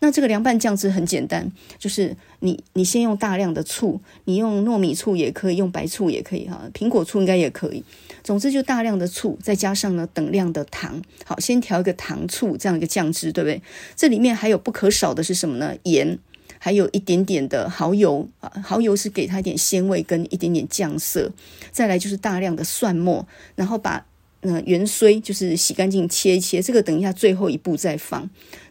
[0.00, 7.82] 那这个凉拌酱汁很简单，就是你你先用大量的醋，你用糯米醋也可以，用白醋也可以哈，苹果醋应该也可以。
[8.22, 11.02] 总之就大量的醋，再加上呢等量的糖。
[11.24, 13.60] 好，先调一个糖醋这样一个酱汁，对不对？
[13.96, 15.74] 这里面还有不可少的是什么呢？
[15.84, 16.18] 盐，
[16.58, 21.32] 还有一点点的蚝油啊，蚝油是给它一点鲜味跟一点点酱色。
[21.72, 24.04] 再来就是大量的蒜末，然后把
[24.42, 28.28] 嗯芫荽就是洗干净切一切，这个等一下最后一步再放。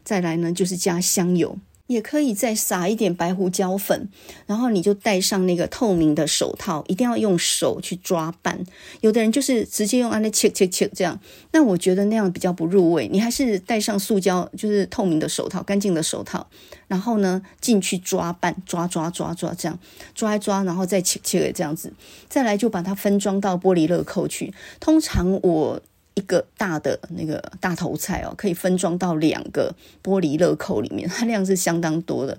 [0.07, 4.07] 再来呢，就是加香油，也可以再撒一点白胡椒粉，
[4.45, 8.63] 然后你就戴上那个透明的手套，一定要用手去抓拌。
[9.01, 11.19] 有的人就是直接用安利切切切这样，
[11.51, 13.09] 那我觉得那样比较不入味。
[13.11, 16.47] 你还是戴上塑胶，就是透明的手套，干净的手套，
[16.87, 19.77] 然后呢进去抓拌，抓抓抓抓这样
[20.15, 21.91] 抓一抓，然后再切切这样子，
[22.29, 24.53] 再来就把它分装到玻璃乐扣去。
[24.79, 25.81] 通常我。
[26.17, 29.71] 一个大的那个大头菜哦，可以分装到两个
[30.03, 32.35] 玻璃乐扣里面，它量是相当多的。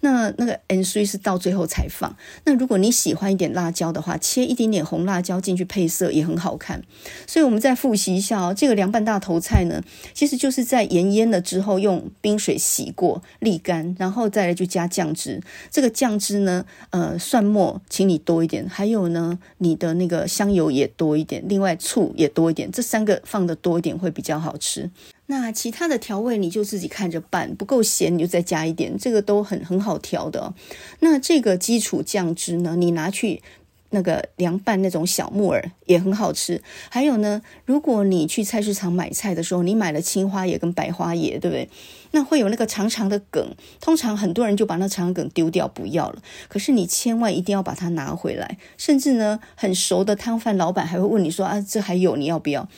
[0.00, 2.16] 那那个盐水是到最后才放。
[2.44, 6.82] 那如果你喜欢一点辣椒的话，切一点点红辣椒进去配色也很好看。
[7.26, 9.82] 所以我们再复习一下哦，这个凉拌大头菜呢，
[10.14, 15.42] 其实就是在盐腌了之后，用冰水洗过沥干，然后再来就加酱汁。
[15.70, 23.17] 这个酱汁呢，呃，蒜末请你多一点，还有呢，你的那个香油也多一点，另外醋也多一点，这三个。
[23.24, 24.90] 放的多一点会比较好吃。
[25.26, 30.54] 那其他的调味你就自己看着办，不够咸你就再加一点，这个都很很好调的。
[31.00, 33.42] 那这个基础酱汁呢，你拿去。
[33.90, 36.60] 那个凉拌那种小木耳也很好吃。
[36.90, 41.70] 还有呢，如果你去菜市场买菜的时候，你买了青花叶跟白花叶，对不对？
[42.10, 46.22] 那会有那个长长的梗，通常很多人就把那长梗丢掉不要了。
[46.48, 52.68] 可是你千万一定要把它拿回来，甚至呢，很熟的摊贩老板还会问你说啊，这还有你要不要？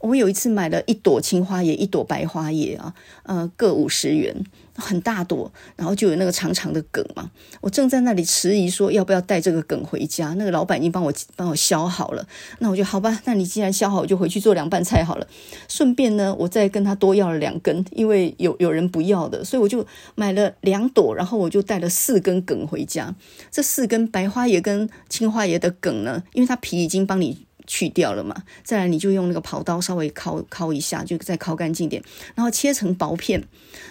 [0.00, 4.44] 我有一次买了一朵青花叶，一朵白花叶啊，呃，各五十元。
[4.72, 7.30] 很大朵，然后就有那个长长的梗嘛。
[7.60, 10.32] 我正在那里迟疑，说要不要带这个梗回家。
[10.38, 12.26] 那个老板已经帮我帮我削好了，
[12.60, 13.20] 那我就好吧。
[13.26, 15.26] 那你既然削好，我就回去做凉拌菜好了。
[15.68, 23.14] 顺便呢，我再跟他多要了两根，因为有有人不要的，所以我就买了两朵，然后我就带了四根梗回家。
[23.50, 27.44] 这四根白花叶跟青花叶的梗呢，因为它皮已经帮你。
[27.70, 28.34] 去掉了嘛。
[28.64, 32.02] 再来，你就用那个刨刀稍微敲敲一下，就再敲干净点，
[32.34, 33.40] 然后切成薄片，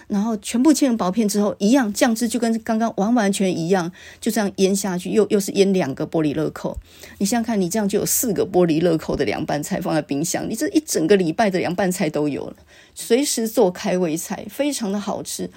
[0.06, 3.90] 然后全部切成薄片之后，一样酱汁就跟刚刚完完全一样，
[4.20, 6.76] 就这样腌下去，又又是腌两个玻璃乐扣。
[7.16, 12.56] 你想想看，你这样就有四个玻璃乐扣的凉拌菜放在冰箱，你这一整个礼拜的凉拌菜都有了，
[12.94, 15.50] 随时做开胃菜，非常的好吃。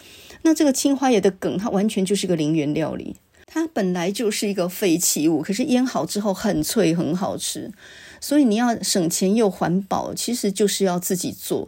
[0.43, 3.17] 那这个青花野的梗，它完全就是个零元料理。
[3.45, 7.71] 它本来就是一个废弃物，可是腌好之后很脆，很好吃。
[8.23, 11.67] 所以你要省钱又环保，其实就是要自己做，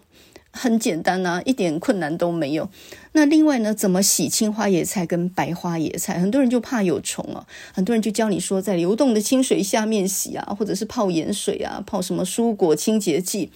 [0.51, 2.69] 很简单啊，一点困难都没有。
[3.17, 6.19] 那另外呢，怎么洗青花野菜跟白花野菜？
[6.19, 13.49] 很多人就怕有虫啊，很多人就教你说，在流动的清水下面洗啊，或者是泡盐水啊，泡什么蔬果清洁剂。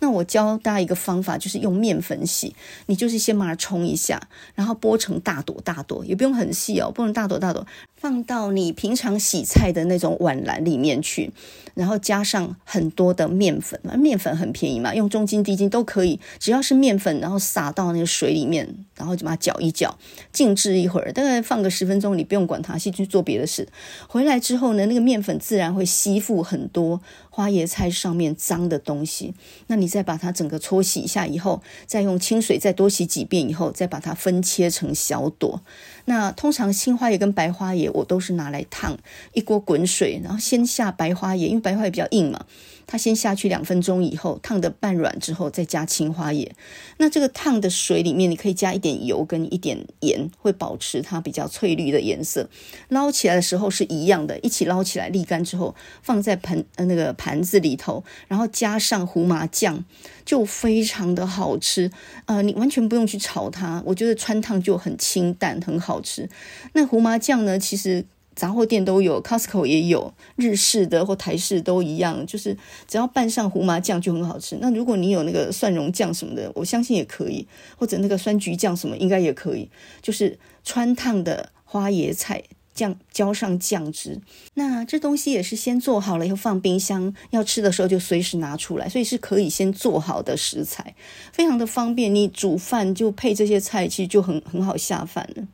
[0.00, 2.56] 那我教大家一个方法，就是用面粉洗。
[2.86, 4.20] 你就是先把它冲一下，
[4.56, 7.64] 然后剥成大朵大朵，也不用很细哦，剥成大朵大朵，
[7.94, 11.32] 放到你平常洗菜的那种碗篮里面去，
[11.74, 19.96] 然后加上很多的面粉，面粉很便宜嘛，用中筋、低筋都可以，只要是面粉，然后撒到那个水里面，然后就把它搅一搅，
[20.32, 23.66] 静置一会儿，大概放个十分钟，你不用管它，先去做别的事。
[24.08, 27.00] 回来之后呢，那个面粉自然会吸附很多
[27.34, 29.32] 花椰菜上面脏的东西，
[29.68, 29.94] 那你。
[29.94, 35.62] 再把它整个搓洗一下以后，再用清水再多洗几遍以后，再把它分切成小朵。
[36.06, 38.98] 那通常青花椰跟白花椰我都是拿来烫，
[39.34, 42.44] 一锅滚水，然后先下白花椰，因为白花椰比较硬嘛。
[42.86, 46.50] 它先下去两分钟以后，烫的半软之后，再加青花椰。
[46.98, 52.50] 那这个烫的水里面，你可以加一点油跟一点盐，会保持它比较翠绿的颜色。
[52.88, 59.82] 捞起来的时候是一样的，一起捞起来沥干之后，放在盆呃那个盘子里头，然后加上胡麻酱，
[60.26, 61.90] 就非常的好吃。
[62.26, 66.28] 呃，你完全不用去炒它，我觉得穿烫就很清淡，很好吃。
[66.74, 68.04] 那胡麻酱呢，其实。
[68.36, 72.58] 杂货店都有，Costco 也有，日式的或台式都一样，就是
[72.88, 74.58] 只要拌上胡麻酱就很好吃。
[74.60, 77.46] 那如果你有那个蒜蓉酱什么的，我相信也可以，
[77.78, 79.70] 或者那个酸橘酱什么应该也可以。
[80.02, 82.42] 就是汆烫的花椰菜
[82.74, 84.20] 酱，浇上酱汁。
[84.54, 90.94] 那这东西也是先做好了以后放冰箱，要吃的时候就随时拿出来，所以是可以先做好的食材，
[91.32, 92.14] 非常的方便。
[92.14, 95.46] 你煮饭就配这些菜，其实就很很好下饭了。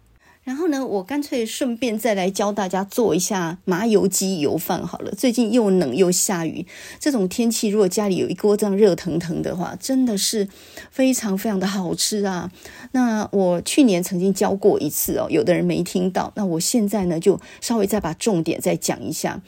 [0.51, 5.13] 然后呢，我干脆顺便再来教大家做一下麻油鸡油饭好了。
[5.13, 6.67] 最近又冷又下雨，
[6.99, 10.49] 这种天气如果家里有一锅这样热腾腾的话，真的是
[10.91, 12.51] 非常非常的好吃啊。
[12.91, 19.41] 那我去年曾经教过一次哦，有的人没听到，那我现在呢就稍微再把重点再讲一下。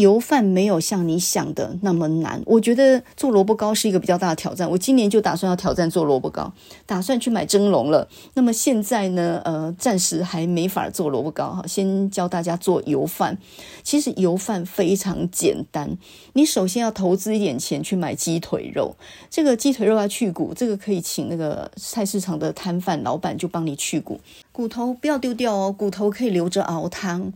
[0.00, 4.68] 油饭没有像你想的那么难，我觉得做萝卜糕是一个比较大的挑战。
[4.70, 6.50] 我今年就打算要挑战做萝卜糕，
[6.86, 8.08] 打算去买蒸笼了。
[8.32, 11.62] 那么现在呢，呃，暂时还没法做萝卜糕哈。
[11.66, 13.36] 先教大家做油饭，
[13.82, 15.98] 其实油饭非常简单。
[16.32, 18.96] 你首先要投资一点钱去买鸡腿肉，
[19.28, 24.18] 这个鸡腿肉要去骨，这个可以请那个菜市场的摊贩老板就帮你去骨，
[24.50, 27.30] 骨头不要丢掉哦，骨头可以留着熬汤。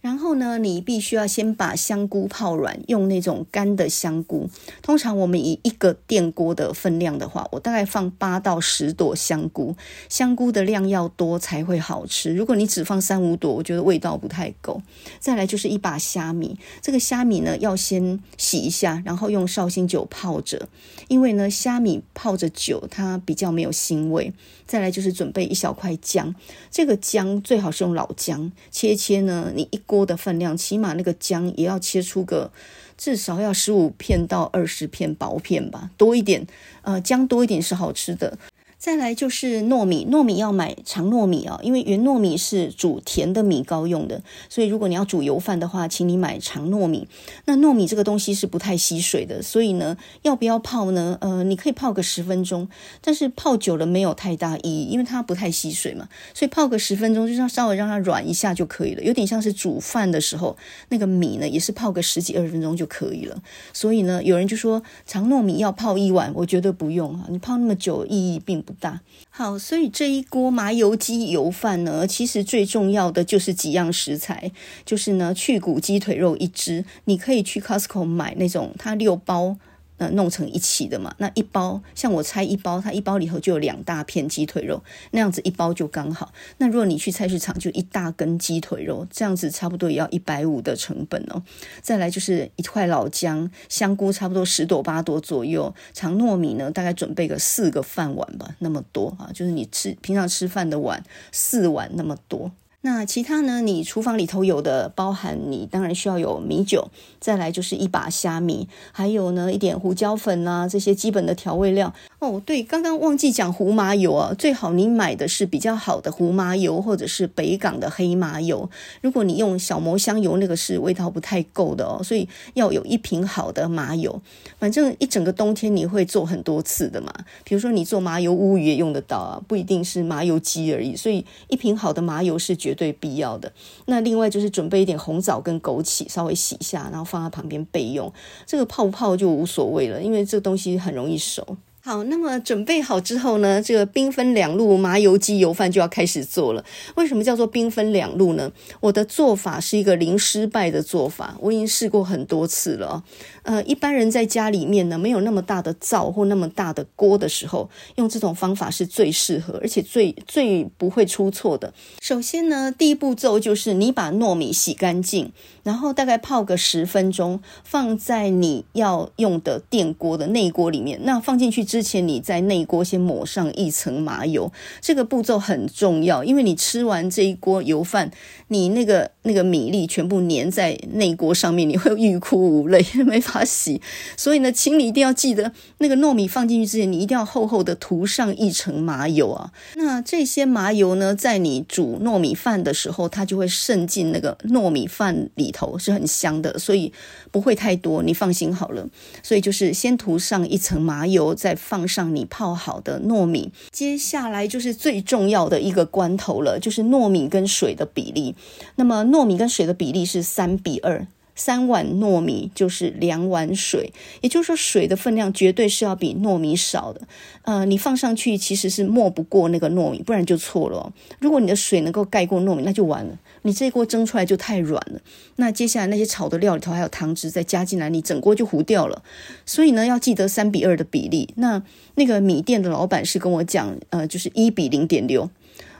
[0.00, 4.48] 然后呢，你必须要先把香菇泡软，用那种干的香菇。
[4.80, 9.76] 通常我们以一个电锅的分量的话，我大概放八到十朵香菇，
[10.08, 12.34] 香菇的量要多才会好吃。
[12.34, 14.80] 如果你只放三五朵，我觉得味道不太够。
[15.18, 20.68] 再来就是一把虾米，这个虾米呢要先洗一下，然后用绍兴酒泡着，
[21.08, 24.32] 因为呢虾米泡着酒它比较没有腥味。
[24.66, 26.32] 再来就是准备一小块姜，
[26.70, 32.52] 这个姜最好是用老姜，切切呢，你一锅的分量，起码那个姜也要切出个
[32.96, 36.46] 至少要十五片到二十片薄片吧，多一点，
[36.82, 38.38] 呃，姜多一点是好吃的。
[38.80, 47.06] 再来就是糯米，糯米要买长糯米啊，因为圆糯米是煮甜的米糕用的，所以如果你要煮油饭的话，请你买长糯米。
[47.44, 51.18] 那糯米这个东西是不太吸水的，所以呢，要不要泡呢？
[51.20, 52.66] 呃，你可以泡个十分钟，
[53.02, 60.56] 但是泡久了没有太大意义，因为它不太吸水嘛，所以泡个十分钟，就让稍微让它软一下就可以了，有点像是煮饭的时候
[60.88, 63.42] 那个米呢，也是泡个十几二十分钟就可以了。
[63.74, 69.00] 所以呢，有人就说长糯米要泡一碗，我觉得不用啊，你泡那么久意义并不大。
[69.30, 74.52] 好，所以这一锅麻油鸡油饭呢，其实最重要的就是几样食材，
[74.84, 79.56] 就是呢去骨鸡腿肉一只，你可以去 Costco 买那种它六包。
[80.00, 86.32] 呃，弄成一起的嘛，那一包像我拆一包，它一包里头就有两大片鸡腿肉，那样子一包就刚好。
[86.56, 91.42] 那如果你去菜市场，就一大根鸡腿肉，这样子差不多也要一百五的成本哦。
[91.82, 102.50] 再来就是一块老姜，香菇差不多十朵八朵左右，长糯米呢大概准备个四个饭碗吧，那么多啊，就是你吃平常吃饭的碗四碗那么多。
[102.82, 103.60] 那其他呢？
[103.60, 106.88] 你厨房里头有的，包含你当然需要有米酒，
[107.20, 111.92] 再来就是一把虾米，还有呢一点胡椒粉啊，这些基本的调味料。
[112.20, 118.68] 哦，对，刚刚忘记讲胡麻油啊，最好你买的是比较好的胡麻油，或者是北港的黑麻油。
[119.00, 124.20] 如果你用小磨香油，那个是味道不太够的哦，所以要有一瓶好的麻油。
[124.58, 127.10] 反正一整个冬天你会做很多次的嘛，
[127.42, 130.94] 比如说你做麻油乌鱼也用得到啊，不一定是麻油鸡而已。
[130.94, 133.50] 所以一瓶好的麻油是绝对必要的。
[133.86, 138.12] 那另外就是准备一点红枣跟枸杞，稍微洗一下，然后放在旁边备用。
[138.44, 141.56] 这个泡不泡就无所谓了，因为这东西很容易熟。
[141.82, 146.62] 好，那么准备好之后呢，这个兵分两路麻油鸡油饭就要开始做了。
[146.96, 148.52] 为什么叫做兵分两路呢？
[148.80, 153.02] 我的做法是一个零失败的做法，我已经试过很多次了。
[153.44, 161.72] 呃，一般人在家里面呢，没有那么大的灶或那么大的锅的时候，用这种方法是最适合，而且最最不会出错的。
[162.02, 171.00] 首先呢，第一步骤就是你把糯米洗干净，然后大概泡个十分钟，放在你要用的电锅的内锅里面。
[171.04, 174.50] 那放进去之前，你在内锅先抹上一层麻油，
[174.80, 178.10] 这个步骤很重要，因为你吃完这一锅油饭，
[178.48, 183.80] 你那个那个米粒全部粘在内锅上面，你会欲哭无泪， 没法洗。
[184.16, 189.52] 所以呢，请你一定要记得，那个糯米放进去之前，你一定要厚厚的涂上一层麻油啊。
[189.76, 196.92] 那这些麻油呢，在你煮糯米饭的时候，它就会渗进那个糯米饭里头，是很香的，所以
[197.30, 198.88] 不会太多，你放心好了。
[199.22, 203.52] 所以就是先涂上一层麻油，再放上你泡好的糯米。
[203.70, 208.34] 接下来就是最重要的一个关头了，就是糯米跟水的比例。
[208.76, 217.02] 那么糯米跟水的比例是三比二，三碗糯米就是两碗水，也就是说水的分量绝对是要比糯米少的。
[217.42, 220.92] 呃，你放上去其实是没不过那个糯米，不然就错了。
[221.18, 225.00] 如果你的水能够盖过糯米，那就完了，你这锅蒸出来就太软了。
[225.36, 229.02] 那接下来那些炒的料里头还有汤汁再加进来，你整锅就糊掉了。
[229.46, 231.32] 所以呢，要记得三比二的比例。
[231.36, 231.62] 那
[231.94, 235.30] 那个米店的老板是跟我讲，呃，就是一比零点六。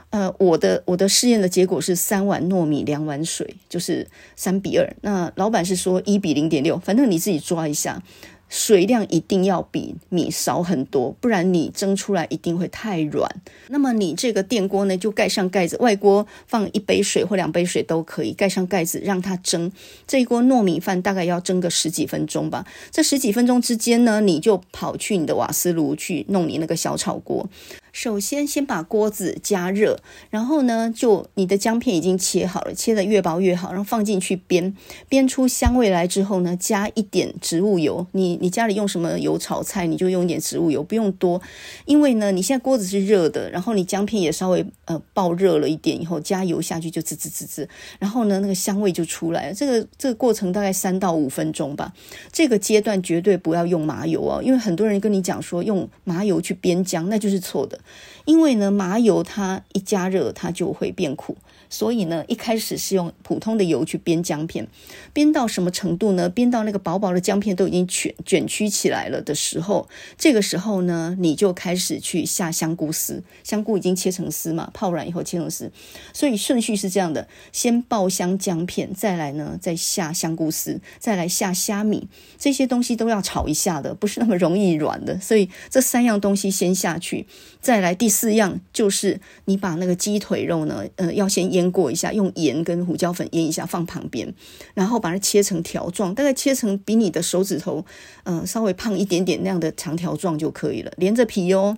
[0.09, 4.05] 呃，我的我的试验的结果是三碗糯米两碗水，就是
[4.35, 4.93] 三比二。
[5.03, 8.03] 那老板是说一比零点六，反正你自己抓一下。
[8.51, 13.31] 水量一定要比米少很多，不然你蒸出来一定会太软。
[13.69, 19.71] 那么你这个电锅呢，就盖上盖子，外锅放一杯水或两杯水都可以，盖上盖子让它蒸。
[20.05, 22.67] 这一锅糯米饭大概要蒸个十几分钟吧。
[22.91, 27.49] 这十几分钟之间呢，你就跑去你的瓦斯炉去弄你那个小炒锅。
[27.91, 34.73] 首先，先把锅子加热，然后呢，就你的姜片已经切好了，切得越薄越好，然后放进去煸，
[35.09, 38.07] 煸出香味来之后呢，加一点植物油。
[38.13, 41.41] 你你家里用什么油炒菜，你就用一点植物油，不用多，
[41.85, 47.67] 因为呢，你现在锅子是热的，然后你姜片也稍微呃爆热了一点以后，加油下去就滋滋滋滋，
[47.99, 49.53] 然后呢，那个香味就出来了。
[49.53, 51.93] 这个这个过程大概三到五分钟吧。
[52.31, 57.79] 这个阶段绝对不要用麻油哦，因为很多人跟你讲说用麻油去煸姜，那就是错的。
[58.25, 61.37] 因为呢，麻油它一加热，它就会变苦。
[61.71, 64.67] 所以呢，一开始是用普通的油去煸姜片，
[65.13, 66.29] 煸到什么程度呢？
[66.29, 73.23] 煸到那个薄薄的姜片都已经卷卷曲起来了的时候，这个时候呢，你就开始去下香菇丝。
[73.41, 75.71] 香菇已经切成丝嘛，泡软以后切成丝，
[76.11, 82.09] 所以顺序是这样的：先爆香姜片，再来呢，再下香菇丝，再来下虾米。
[82.37, 85.17] 这些东西都要炒一下的，不是那么容易软的。
[85.21, 87.25] 所以这三样东西先下去，
[87.61, 91.60] 再来第四样就是你把那个鸡腿肉呢，呃，要先腌。
[91.61, 94.33] 腌过一下，用盐跟胡椒粉腌一下，放旁边，
[94.73, 97.85] 然后把它切成条状，大概切成比你的手指头，
[98.23, 101.77] 嗯、稍微胖一点点那样的长条状就可以了，连着皮哦。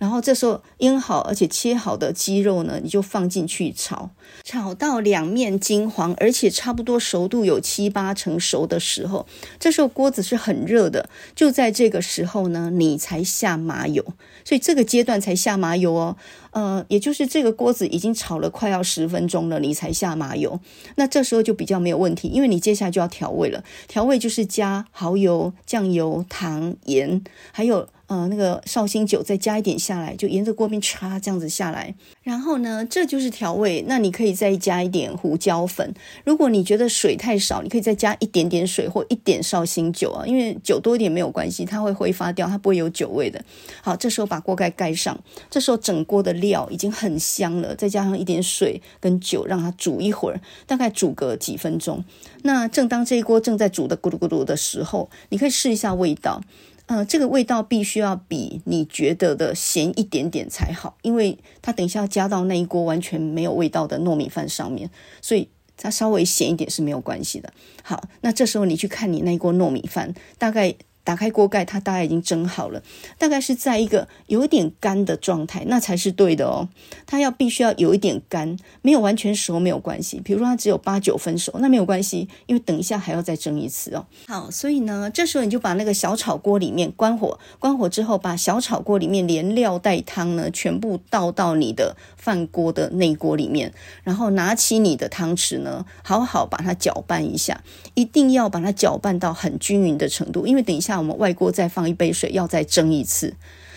[0.00, 4.08] 然后这时候腌好而且切好的鸡肉呢，你就放进去炒，
[4.42, 9.26] 炒到两面金黄，而且差不多熟度有七八成熟的时候，
[9.58, 14.02] 这时候锅子是很热的，就在这个时候呢，你才下麻油，
[14.42, 16.16] 所以这个阶段才下麻油哦。
[16.52, 20.58] 呃，也就是这个锅子已经炒了快要十分钟了，你才下麻油，
[20.96, 27.22] 那这时候就比较没有问题，因为你接下来就要调味了，调味就是加蚝油、酱油、糖、盐，
[27.52, 27.86] 还有。
[28.10, 31.94] 呃，那个绍兴酒再加一点下来，就沿着锅边唰这样子下来。
[32.24, 33.84] 然后呢，这就是调味。
[33.86, 35.94] 那你可以再加一点胡椒粉。
[36.24, 43.40] 如果你觉得水太少，你可以再加一点点水或一点绍兴酒啊，因为酒多一点没有关系，它会挥发掉，它不会有酒味的。
[43.80, 45.16] 好，这时候把锅盖盖上。
[45.48, 52.04] 这时候整锅的料已经很香了，再加上一点水跟酒，让它煮一会儿，大概煮个几分钟。
[52.42, 56.42] 那正当这一锅正在煮的咕噜咕噜的时候，你可以试一下味道。
[56.90, 64.90] 呃，这个味道必须要比你觉得的咸一点点才好，因为它等一下要加到那一锅完全没有味道的糯米饭上面，
[65.22, 67.52] 所以它稍微咸一点是没有关系的。
[67.84, 70.74] 好，那这时候你去看你那一锅糯米饭，大概。
[71.02, 72.82] 打开锅盖，它大概已经蒸好了，
[73.18, 76.68] 大概是在一个有一点干的状态，那才是对的哦。
[77.06, 80.20] 它要必须要有一点干，没有完全熟没有关系。
[80.22, 84.06] 比如说它只有八九分熟，那没有关系，因为等一下还要再蒸一次哦。
[84.28, 93.72] 好，所以呢，这时候你就把那个小炒锅里面关火，关火之后，把小炒锅里面连料带汤呢全部倒到你的饭锅的内锅里面，
[94.04, 97.64] 然后拿起你的汤匙呢，好好把它搅拌一下，
[97.94, 101.00] 一定要把它搅拌到很均匀的程度，因为等一下。
[101.00, 103.34] 我们外锅再放一杯水，要再蒸一次，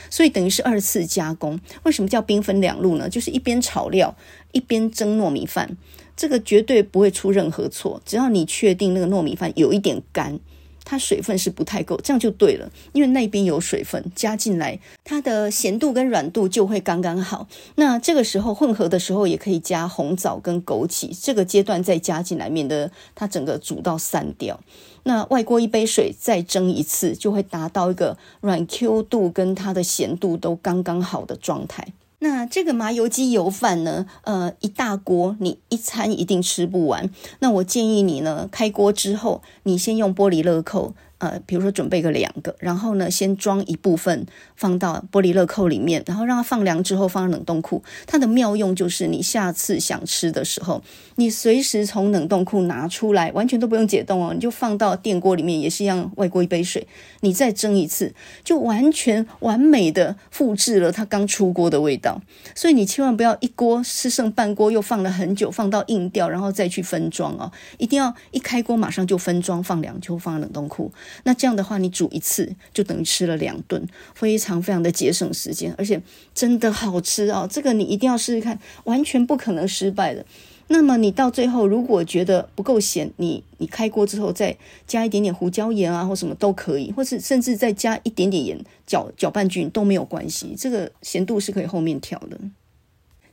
[0.09, 1.57] 所以等于是二次加工。
[1.83, 3.07] 为什么叫兵分两路呢？
[3.07, 4.13] 就是一边炒料，
[4.51, 5.77] 一边蒸糯米饭，
[6.17, 8.01] 这个绝对不会出任何错。
[8.05, 10.37] 只要你确定那个糯米饭有一点干。
[10.85, 17.47] 它水分是不太够，这样就对了，因为那边有水分加进来，它的咸度跟软度就会刚刚好。
[17.75, 24.59] 那这个时候混合的时候，也可以加红枣跟枸杞，这个阶段再加进来，免得它整个煮到散掉。
[25.03, 31.93] 那外锅一杯水再蒸一次，就会达到一个软 Q 度跟它的咸度都刚刚好的状态。
[32.23, 37.09] 那这个麻油鸡油饭呢，呃，一大锅，你一餐一定吃不完。
[37.39, 40.95] 那我建议你呢，开锅之后，你先用玻璃乐扣。
[41.23, 44.25] 呃，比如说准备个两个，然后呢，先装一部分
[44.57, 47.81] 放到玻璃乐扣里面，然后让它放凉之后放到冷冻库。
[48.05, 50.83] 它的妙用就是，你下次想吃的时候，
[51.15, 56.85] 你随时从冷冻库拿出来，完全都不用解冻哦，你就放到电锅里面，也是一样，外锅一杯水，
[57.21, 58.13] 你再蒸一次，
[58.43, 62.21] 就完全完美的复制了它刚出锅的味道。
[62.53, 70.91] 所以你千万不要一锅吃剩半锅，又放了很久，放到硬掉，然后再去分装哦，一定要一开锅马上就分装，放凉就放冷冻库。
[71.23, 76.01] 那这样的话，你煮一次就等于吃了两顿，非常非常的节省时间，而且
[76.33, 77.47] 真的好吃哦！
[77.49, 80.25] 这个你一定要试试看，完全不可能失败的。
[80.69, 84.57] 那么你到最后如果觉得不够咸，你你开锅之后再
[84.87, 88.57] 加一点点胡椒盐啊，或什么都可以，或是甚至再加一点点盐，
[88.87, 90.55] 搅搅拌均匀都没有关系。
[90.57, 92.37] 这个咸度是可以后面调的。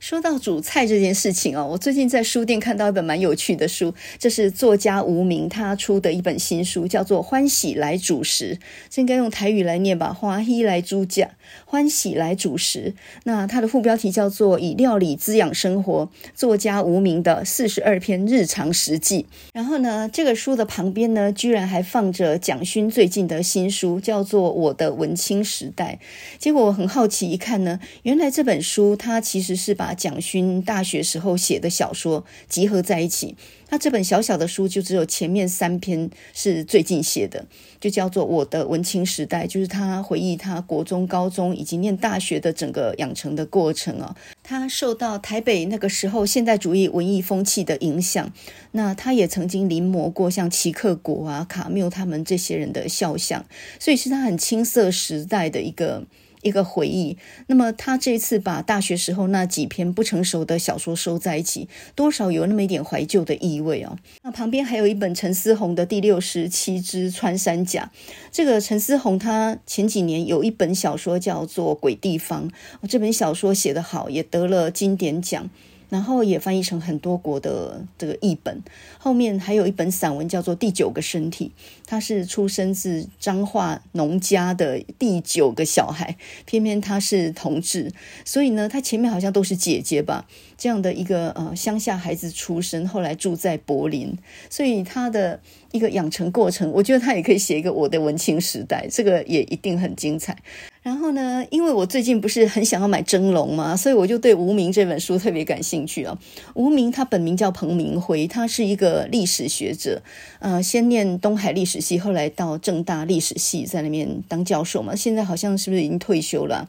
[0.01, 8.55] 说到煮菜这件事情哦，我最近在书店看到一本蛮有趣的书，这是作家吴明他出的一本新书，叫做《欢喜来煮食》，
[8.89, 11.27] 这应该用台语来念吧，欢喜来煮食，
[11.71, 12.93] 欢喜来煮食。
[13.23, 19.25] 那它的副标题叫做《以料理滋养生活》，作家无名的四十二篇日常食记。
[19.53, 25.97] 然后呢，这个书的旁边呢，居然还放着蒋勋最近的新书，叫做《我的文青时代》。
[26.37, 33.37] 结果我很好奇，一看呢，原来这本书它其实是把蒋勋大学时候写的小说集合在一起，
[33.71, 37.45] 那这本小小的书就只有前面三篇是最近写的，
[37.79, 44.13] 就叫做《我的文青时代》，就是他回忆他国中、高中以及念大学的整个养成的过程啊。
[44.43, 48.31] 他受到台北那个时候现代主义文艺风气的影响，
[48.73, 53.45] 那他也曾经临摹过像齐克果啊、卡缪他们这些人的肖像，
[53.79, 56.03] 所以是他很青涩时代的一个。
[56.41, 57.17] 一个回忆。
[57.47, 63.97] 那么他这次把大学时候那几篇不成熟的小说收在一起，多少有那么一点怀旧的意味哦。
[64.23, 67.91] 那旁边还有一本陈思宏的《第六十七支穿山甲》。
[68.31, 72.49] 这个陈思宏他前几年有一本小说叫做《鬼地方》，
[72.87, 75.49] 这本小说写得好，也得了经典奖。
[75.91, 78.63] 然后也翻译成很多国的这个译本，
[78.97, 81.51] 后面还有一本散文叫做《第九个身体》，
[81.85, 86.15] 他是出生自彰化农家的第九个小孩，
[86.45, 87.91] 偏偏他是同志，
[88.23, 90.25] 所以呢，他前面好像都是姐姐吧，
[90.57, 94.17] 这样的一个呃乡下孩子出生，后来住在柏林，
[94.49, 95.41] 所以他的
[95.73, 100.37] 一个养成过程，我觉得他也可以写一个我的文青时代，这个也一定很精彩。
[100.81, 106.17] 然后呢，因为我最近不是很想要买蒸笼嘛，所以我就对无名这本书特别感兴趣啊。
[106.55, 110.01] 吴明他本名叫彭明辉，他是一个历史学者，
[110.39, 114.95] 呃，先念东海历史系，后来到政大历史系，在那边当教授嘛。
[114.95, 116.67] 现在好像是不是已经退休了？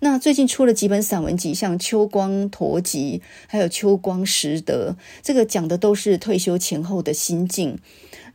[0.00, 7.78] 那最近出了几本散文集，像《秋光陀集》，还有《秋光拾得》，这个讲的都是退休前后的心境。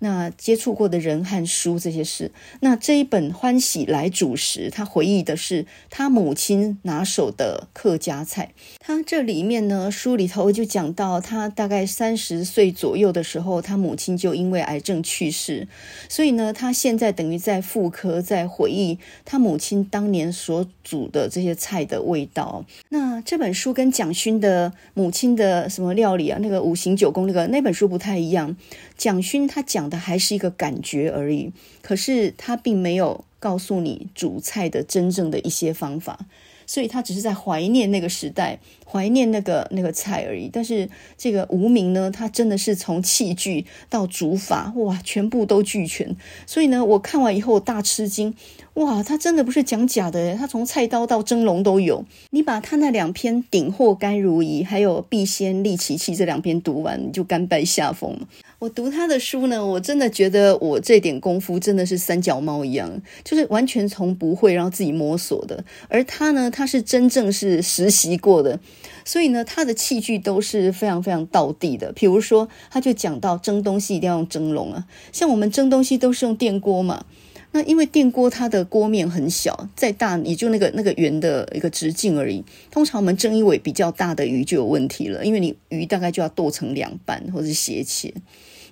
[0.06, 8.52] 那接触过的人和书这些事，那这一本《欢喜来煮食》，他回忆的是他母亲拿手的客家菜。
[8.80, 15.68] 他这里面呢，书里头就讲到，他大概三十岁左右的时候，他母亲就因为癌症去世，
[16.08, 22.64] 所以呢，他现在等于在妇科，在回忆他母亲当年所煮的这些菜的味道。
[22.90, 28.56] 那这本书跟蒋勋的母亲的什么料理啊，那个五行九宫那个那本书不太一样。
[28.96, 36.26] 蒋勋他讲的还是一个感觉而已，可是他并没有告诉你煮菜的真正的一些方法。
[36.68, 38.58] 所以他只是在怀念那个时代，
[38.90, 40.50] 怀念那个那个菜而已。
[40.54, 46.16] 但是这个无名呢，他真的是从器具到煮法，哇，全部都俱全。
[46.46, 48.34] 所以呢，我看完以后大吃惊，
[48.76, 52.06] 哇，他真的不是讲假的，他从菜刀到蒸笼都有。
[52.30, 58.18] 你把他那两篇《鼎货甘如饴》还有《必先利其器》这两篇读完，你就甘拜下风。
[58.60, 65.64] 我读他的书呢，我真的觉得我这点功夫真的是三脚猫一样，就是完全从不会然后自己摸索的。
[65.90, 68.60] 而他呢，他是真正是实习过的，
[69.04, 71.92] 所以呢，他的器具都是非常非常道地的。
[71.94, 77.06] 比如说，他就讲到蒸东西一定要用蒸笼啊，像我们蒸东西都是用电锅嘛。
[77.52, 82.44] 那因为电锅它的锅面很小，再大也就那个那个圆的一个直径而已。
[82.70, 88.14] 通常我们蒸一尾比较大的鱼就有问题了，因为你鱼大概就要剁成两半或者斜切。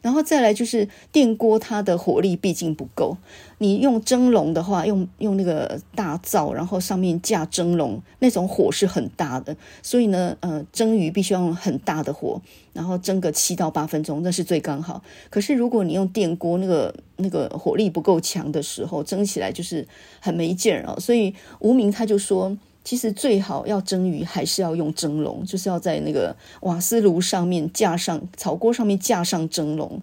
[0.03, 3.17] 然后再来就是电锅，它的火力毕竟不够。
[3.57, 9.55] 你用蒸笼的话，用用那个大灶，然后上面架蒸笼，那种火是很大的。
[9.81, 12.39] 所以呢，呃，蒸鱼必须要用很大的火，
[12.73, 15.01] 然后蒸个七到八分钟，那是最刚好。
[15.29, 19.87] 可是如果你用电锅，那个那个火力不够强的时候，蒸起来就是
[20.19, 20.95] 很没劲啊。
[20.99, 22.57] 所以无名他就说。
[22.83, 30.01] 其实最好要蒸鱼，还是要用蒸笼，就是要在那个瓦斯炉上面架上炒锅上面架上蒸笼。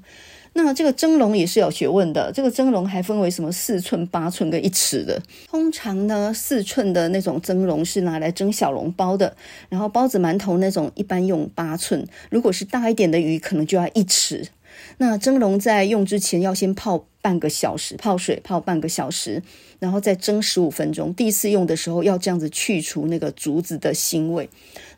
[0.53, 5.23] 那这个蒸笼也是有学问的，这个蒸笼还分为什么四寸、八寸跟一尺的。
[5.49, 9.37] 通常呢，四寸的那种蒸笼是拿来蒸小笼包的，
[9.69, 12.05] 然后包子、馒头那种一般用八寸。
[12.31, 14.49] 如果是大一点的鱼，可能就要一尺。
[14.99, 19.43] 那蒸笼在用之前要先泡半个小时，泡水泡半个小时。
[19.81, 21.13] 然后再蒸十五分钟。
[21.15, 24.49] 第一次用的时候要这样子去除那个竹子的腥味。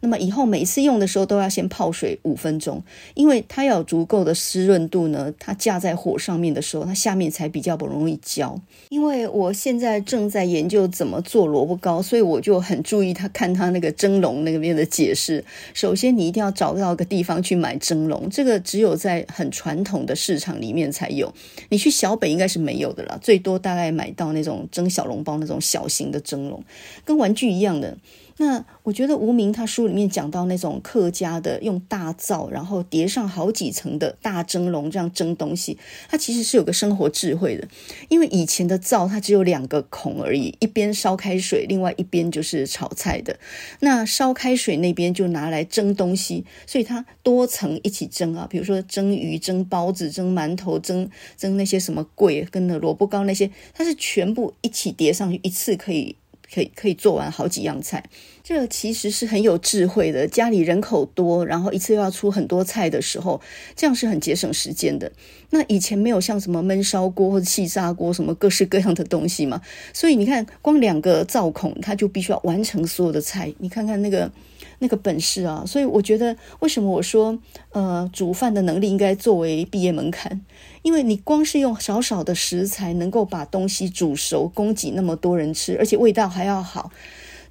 [0.00, 2.82] 那么以后每次用的时候都要先泡水五分钟，
[3.14, 5.32] 因为它要有足够的湿润度呢。
[5.38, 8.60] 它架在火上面的时候，它下面才比较不容易焦。
[8.88, 15.44] 因为我现在正在研究怎么做萝卜糕，所以我就很注意它看它那个蒸笼那边的解释。
[15.72, 21.32] 首先，你一定要找到个地方去买蒸笼，这个只有在很传统的市场里面才有。
[21.68, 24.68] 你去小北应该是没有的啦，最多大概买到那种。
[24.72, 26.64] 蒸小笼包那种小型的蒸笼，
[27.04, 27.96] 跟玩具一样的。
[28.44, 35.78] 那我觉得无名他书里面讲到那种客家的用大灶，然后叠上好几层的大蒸笼这样蒸东西，
[36.08, 37.68] 它其实是有个生活智慧的。
[38.08, 43.38] 因为以前的灶它只有两个孔而已，一边烧开水，另外一边就是炒菜的。
[43.78, 56.16] 那烧开水那边就拿来蒸东西，所以它多层一起蒸啊，比如说蒸鱼、蒸包子、蒸馒头、蒸蒸那些什么粿跟那萝卜糕那些，它是全部一起叠上去，一次可以。
[56.54, 58.04] 可以可以做完好几样菜，
[58.44, 60.26] 这其实是很有智慧的。
[60.26, 63.40] 家里人口多，然后一次又要出很多菜的时候，
[63.76, 65.12] 这样是很节省时间的。
[65.50, 69.60] 那以前没有像什么焖烧锅或者气炸锅什么各式各样的东西嘛，
[69.92, 73.52] 所以你看，光两个灶孔，它就必须要完成所有的菜。
[73.58, 74.30] 你看看那个
[74.78, 75.62] 那个本事啊！
[75.66, 77.38] 所以我觉得，为什么我说，
[77.70, 80.40] 呃，煮饭的能力应该作为毕业门槛？
[80.82, 86.90] 因为你光是用少少的食材，能够把东西煮熟，供给那么多人吃，而且味道还要好，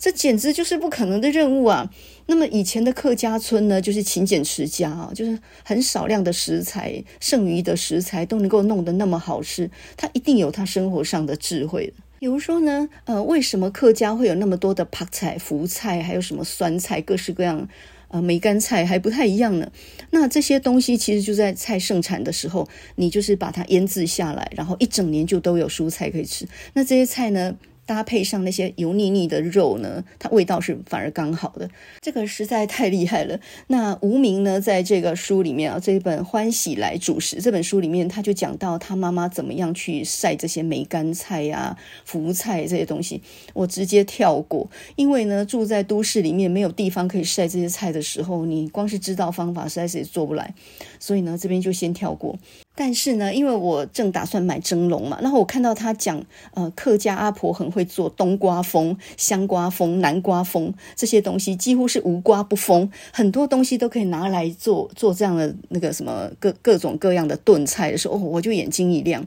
[0.01, 1.93] 这简直就是不可能的任务啊！
[2.25, 11.93] 那么以前的客家村呢，就是勤俭持家啊，就是很少量的食材，剩余的食材都能够弄得那么好吃，他一定有他生活上的智慧。
[12.17, 17.69] 比如说呢，呃，为什么客家会有那么多的泡菜、福菜，还有什么酸菜，各式各样？
[18.07, 19.71] 呃，梅干菜还不太一样呢。
[20.09, 26.45] 那这些东西其实就在菜盛产的时候，你就是把它腌制下来，然后一整年就都有蔬菜可以吃。
[26.73, 27.55] 那这些菜呢，
[27.91, 31.69] 搭配上那些油腻腻的肉呢，它味道是反而刚好的，
[31.99, 33.37] 这个实在太厉害了。
[33.67, 43.21] 那无名呢，在这个书里面啊，这一本《欢喜来煮食》这本书里面，他就讲到他妈妈怎么样去晒这些梅干菜呀、啊、福菜这些东西。
[43.53, 50.55] 我直接跳过，因为呢，住在都市里面没有地方可以晒这些菜的时候，你光是知道方法实在是也做不来，
[50.97, 52.39] 所以呢，这边就先跳过。
[52.83, 56.19] 但是呢，因为我正打算买蒸笼嘛，然后我看到他讲，
[56.55, 69.23] 呃，客家阿婆很会做冬瓜风、香瓜风、南瓜风这些东西，几乎是无瓜不封，很多东西都可以拿来做做这样的那个什么各各种各样的炖菜的时候，哦，我就眼睛一亮。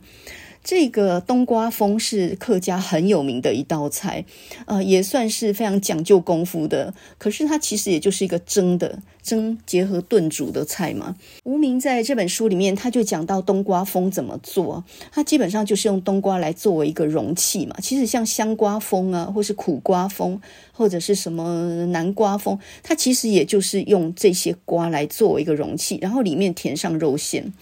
[0.65, 4.25] 这个冬瓜风是客家很有名的一道菜，
[4.65, 6.95] 呃，也算是非常讲究功夫的。
[7.19, 11.17] 可是它其实也就是一个蒸的蒸结合炖煮的菜嘛。
[11.43, 14.83] 无名在这本书里面，他就讲到冬瓜风怎么做。
[15.13, 17.77] 它基本上就是用冬瓜来作为一个容器嘛。
[17.83, 20.41] 其实像香瓜风啊，或是苦瓜风，
[20.73, 27.53] 或者是什么南瓜风，它其实也就是用这些瓜来作为一个容器，然后里面填上肉馅。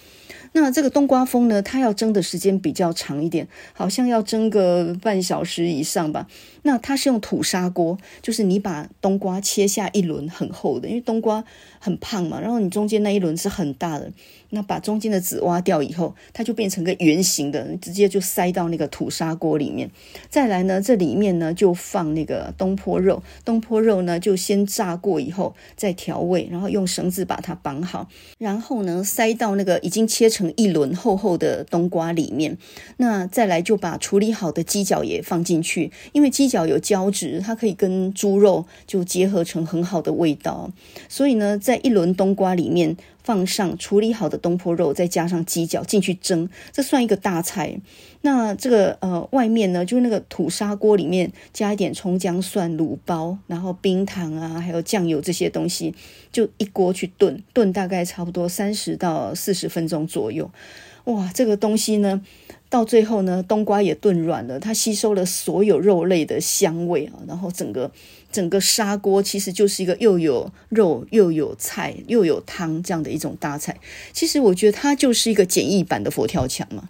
[0.52, 6.26] 那这个冬瓜风呢，它要蒸的时间比较长一点，好像要蒸个半小时以上吧。
[6.62, 11.44] 那它是用土砂锅，就是你把冬瓜切下一轮很厚的，因为冬瓜
[11.78, 14.10] 很胖嘛，然后你中间那一轮是很大的。
[14.54, 19.90] 那把中间的籽挖掉以后，它就变成个圆形的，直接就塞到那个土砂锅里面。
[20.28, 32.58] 再来呢，这里面呢就放那个东坡肉，东坡肉呢就先炸过以后再调味，然后用绳子把它绑好，然后呢塞到那个已经切成一轮厚厚的冬瓜里面。
[32.98, 40.70] 那再来就把处理好的鸡脚也放进去，因为鸡脚有胶质，它可以跟猪肉就结合成很好的味道。
[41.08, 42.96] 所以呢，在一轮冬瓜里面。
[43.24, 47.78] 放上处理好的东坡肉，再加上鸡脚进去蒸，这算一个大菜。
[48.22, 55.94] 那这个呃，外面呢，就是那个土砂锅里面加一点葱姜蒜卤包，然后冰糖啊，还有酱油这些东西，
[56.32, 60.50] 就一锅去炖，炖大概差不多三十到四十分钟左右。
[61.04, 62.20] 哇，这个东西呢，
[62.72, 67.92] 到最后呢，冬瓜也炖软了，它吸收了所有肉类的香味啊，然后整个。
[68.32, 73.78] 整个砂锅其实就是一个又有肉又有菜又有汤这样的一种大菜。
[74.14, 76.88] 其实我觉得它就是一个简易版的佛跳墙嘛，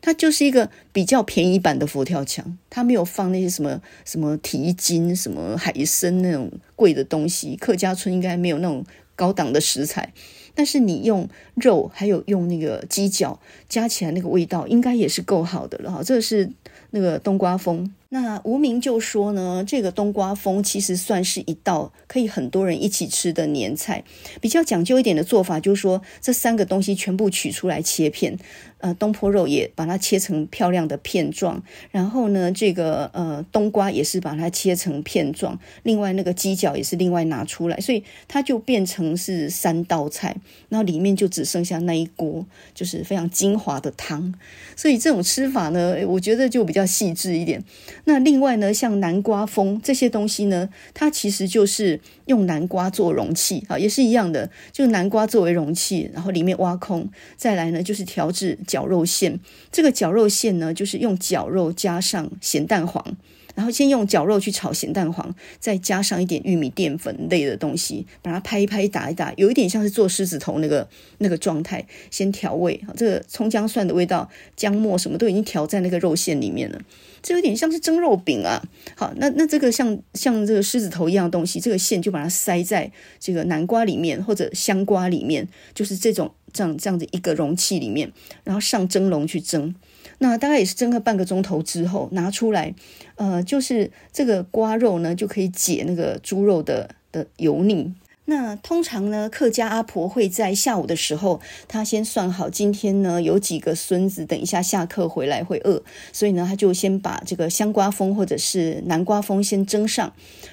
[0.00, 2.56] 它就是一个比较便宜版的佛跳墙。
[2.70, 7.56] 它没有放那些什么什么蹄筋、什么海参那种贵的东西。
[7.56, 10.12] 客家村应该没有那种高档的食材，
[10.54, 13.38] 但是你用肉还有用那个鸡脚
[13.68, 16.02] 加起来，那个味道应该也是够好的了哈。
[16.02, 16.50] 这是
[16.90, 17.92] 那个冬瓜风。
[18.10, 24.04] 那无名就说呢，这个冬瓜风其实算是一道可以很多人一起吃的年菜。
[24.40, 28.38] 比较讲究一点的做法，就是说这三个东西全部取出来切片，
[28.84, 40.36] 呃，东坡肉也把它切成漂亮的片状，然后呢，这个呃冬瓜也是把它切成片状，另外那个鸡脚也是另外拿出来，所以它就变成是三道菜，
[40.68, 44.34] 然后里面就只剩下那一锅，就是非常精华的汤。
[44.76, 47.64] 所以这种吃法呢，我觉得就比较细致一点。
[48.04, 59.38] 那另外呢，像南瓜风这些东西呢，它其实就是用南瓜做容器啊，也是一样的，就南瓜作为容器，然后里面挖空，再来呢就是调制绞肉馅。
[59.70, 63.16] 这个绞肉馅呢，就是用绞肉加上咸蛋黄。
[63.54, 71.86] 然后先用绞肉去炒咸蛋黄，再加上一点玉米淀粉类的东西，把它拍一拍、打一打，有一点像是做狮子头那个那个状态。
[72.10, 76.80] 先调味，这个葱姜蒜的味道、姜末什么都已经调在那个肉馅里面了，
[77.24, 78.62] 这有点像是蒸肉饼啊。
[78.94, 88.12] 好，那那这个像像这个狮子头一样的东西，这个馅就把它塞在这个南瓜里面或者香瓜里面，就是这种这样这样的一个容器里面，
[88.44, 89.74] 然后上蒸笼去蒸。
[90.18, 92.74] 那大概也是蒸个半个钟头之后拿出来，
[93.16, 97.92] 呃，就是这个瓜肉呢就可以解那个猪肉的的油腻。
[98.26, 110.12] 那通常呢，客家阿婆会在下午的时候，她先算好今天呢有几个孙子，等一下下课回来会饿，所以呢，她就先把这个香瓜风或者是南瓜风先蒸上，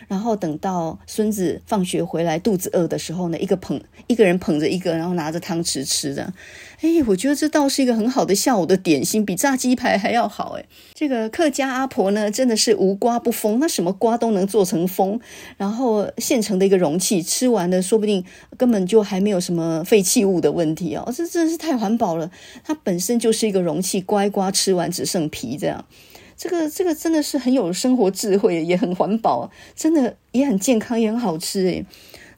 [0.10, 6.34] 然后等到孙子放学回来肚子饿的时候呢，一个捧一个人捧着一个，然后拿着汤匙吃的。
[6.82, 10.58] 哎，我觉得这倒是一个很好的下午的点心，比炸鸡排还要好。
[10.58, 10.66] 哎，
[10.96, 15.20] 这个客家阿婆呢，真的是无瓜不疯，那什么瓜都能做成风，
[15.58, 18.26] 然后现成的一个容器，吃完了说不定
[18.58, 21.14] 根本就还没有什么废弃物的问题哦。
[21.16, 22.32] 这真的是太环保了，
[22.64, 25.86] 它本身就是一个容器，乖乖吃完只剩皮这样，
[26.36, 31.86] 这个这个真的是很有生活智慧，也很环保，真的也很健康，也很好吃哎。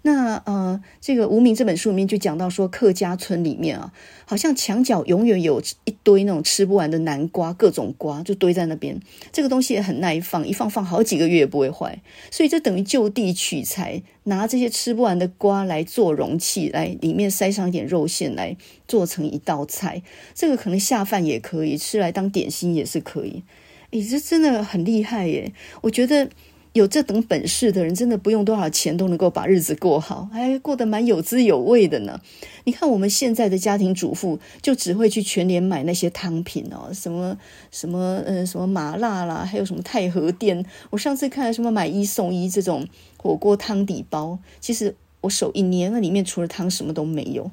[0.06, 3.94] 那呃，这个无名这本书里面就讲到说，客家村里面啊，
[4.26, 9.00] 好像墙角永远有一堆那种吃不完的南瓜，各种瓜就堆在那边。
[9.32, 12.02] 这个东西也很耐放，一放放好几个月也不会坏。
[12.30, 20.04] 所以这等于就地取材，拿这些吃不完的瓜来做容器，来里面塞上一点肉馅，来做成一道菜。
[20.36, 23.44] 这个可能下饭也可以，吃来当点心也是可以。
[23.92, 25.54] 诶，这真的很厉害耶！
[25.84, 26.28] 我觉得。
[26.74, 32.20] 有这等本事的人，真的不用多少钱都能够把日子过好，还过得蛮有滋有味的呢。
[32.64, 37.38] 你看我们现在的家庭主妇，就只会去全联买那些汤品哦，什么
[37.70, 40.66] 什么呃什么麻辣啦，还有什么太和殿。
[40.90, 47.52] 我上次看了什么买一送一这种火锅汤底包，其实我手一捏，那里面除了汤什么都没有。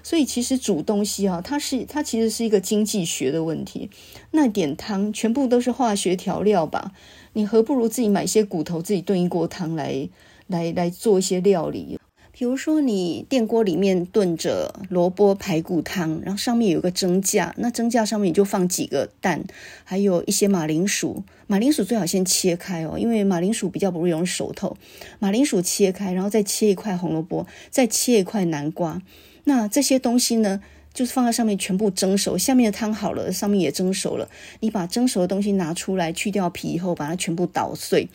[0.00, 3.90] 所以其实煮东西啊，它是它其实是一个经济学的问题。
[4.30, 6.92] 那点汤全部都是化学调料吧？
[7.38, 10.08] 你何不如自己买一些骨头，自己炖一锅汤来
[10.48, 11.96] 来来做一些料理。
[12.32, 19.44] 比如说，你电锅里面炖着萝卜排骨汤，然后上面有个蒸架，那蒸架上面你就放几个蛋，
[19.84, 21.22] 还有一些马铃薯。
[21.46, 24.76] 马铃薯最好先切开哦，因为马铃薯比较不容易熟透。
[25.20, 29.00] 马铃薯切开，然后再切一块红萝卜，再切一块南瓜。
[29.44, 30.60] 那这些东西呢？
[30.98, 34.28] 就是放在上面全部蒸熟，下面的汤好了，上面也蒸熟了。
[34.58, 38.08] 你把蒸熟的东西拿出来，去掉皮以后，把它全部捣碎。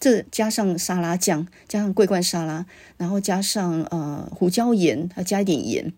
[0.00, 2.64] 这加上沙拉酱，加上桂冠沙拉，
[2.96, 5.92] 然后加上呃胡椒盐，还加一点盐，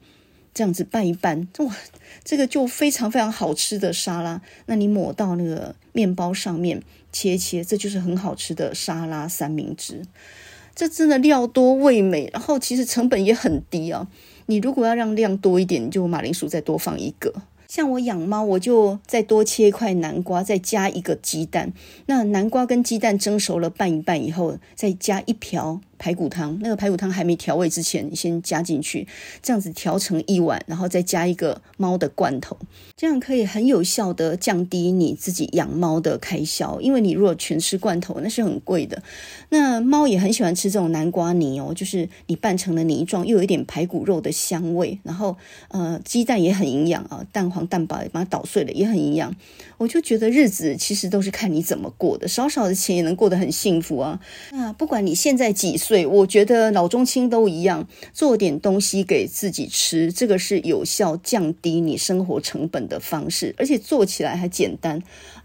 [0.52, 1.76] 这样子拌一拌，哇，
[2.24, 4.42] 这个就非常非常好吃的沙拉。
[4.66, 6.82] 那你抹到那个面包上面，
[7.12, 10.02] 切一切，这就是很好吃的沙拉三明治。
[10.74, 14.08] 这真的料多味美，然后其实成本也很低啊。
[14.46, 17.32] 你如果要让量多一点，你就马铃薯再多放一个。
[17.68, 21.72] 像我养猫，我就再多切一块南瓜，再加一个鸡蛋。
[22.04, 25.80] 那南瓜跟鸡蛋蒸熟了，拌一拌以后，再加一瓢。
[26.02, 29.06] 排骨汤，那个排骨汤还没调味之前，你先加进去，
[29.40, 32.58] 这样子调成一碗，然后再加一个猫的罐头，
[32.96, 36.80] 这样可以很有效的降低你自己养猫的开销。
[36.80, 39.00] 因为你如果全吃罐头，那是很贵的。
[39.50, 45.36] 那猫也很喜欢吃这种南瓜泥哦，就是你拌成了泥状，又有一点排骨肉的香味，然后
[45.68, 49.32] 呃，鸡蛋也很营养啊，蛋黄蛋白把它捣碎了也很营养。
[49.78, 54.18] 我就觉得日子其实都是看你怎么过的，少少的钱也能过得很幸福啊。
[54.50, 55.91] 那不管你现在几岁。
[55.92, 65.02] 对，我觉得老中青都一样，做点东西给自己吃，这个是有效降低你生活成本的方式，而且做起来还简单，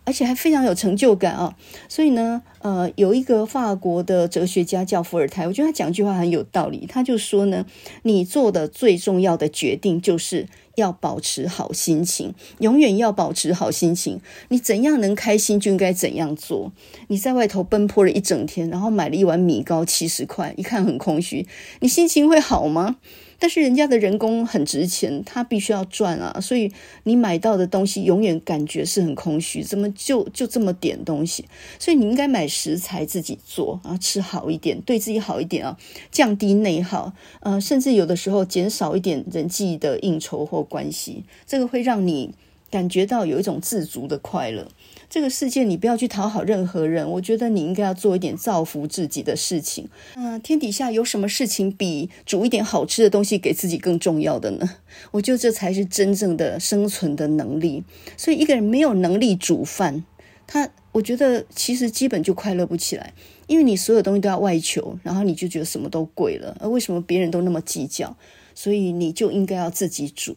[0.07, 1.55] 而且还非常有成就感啊。
[1.87, 7.65] 所以呢，呃，有一个法国的哲学家叫伏尔泰，我觉得他讲一句话很有道理，他就说呢，
[8.01, 10.47] 你做的最重要的决定就是。
[10.77, 14.21] 要保持好心情，永远要保持好心情。
[14.49, 16.71] 你怎样能开心，就应该怎样做。
[17.07, 21.47] 你在外头奔波了一整天，然后买了一碗米糕七十块，一看很空虚，
[21.79, 22.97] 你心情会好吗？
[23.39, 26.71] 但是人家的人工很值钱，他必须要赚啊，所以
[27.03, 29.61] 你买到的东西永远感觉是很空虚。
[29.61, 31.45] 怎么就就这么点东西？
[31.77, 35.77] 所以你应该买食材自己做，啊吃好一点，对自己好一点啊，
[36.11, 42.33] 降低内耗，呃，甚至有的时候减少一点人际的应酬或关系，这个会让你
[42.71, 44.67] 感觉到有一种自足的快乐。
[45.09, 47.09] 这个世界，你不要去讨好任何人。
[47.11, 49.87] 我觉得你应该要做一点造福自己的事情。
[50.15, 54.69] 嗯、天底下有什么事情比煮一点好吃的东西给自己更重要的呢？
[55.11, 57.83] 我觉得这才是真正的生存的能力。
[58.17, 60.03] 所以，一个人没有能力煮饭，
[60.45, 63.13] 他我觉得其实基本就快乐不起来，
[63.47, 66.57] 因为你所有东西都要外求，然后你就觉得什么都贵了。
[66.59, 68.17] 而为什么别人都那么计较？
[68.53, 70.35] 所以你就应该要自己煮。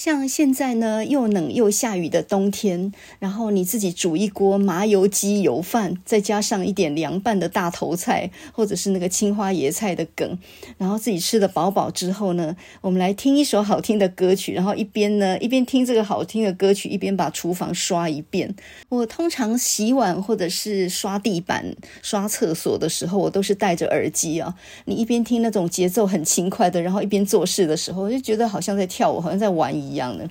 [0.00, 10.38] 像现在呢，又冷又下雨的冬天，然后你自己煮一锅麻油鸡油饭，再加上一点凉拌的大头菜，或者是那个青花椰菜的梗，
[10.78, 18.56] 然后自己吃得饱饱之后呢，我们来听一首好听的歌曲，然后一边呢一边听这个好听的歌曲，一边把厨房刷一遍。
[18.88, 24.54] 我通常洗碗或者是刷地板、刷厕所的时候，我都是戴着耳机啊。
[24.86, 29.89] 你一边听那种节奏很轻快的，然后一边做事的时候，就觉得好像在跳舞，好像在玩一。
[29.90, 30.28] 一样的，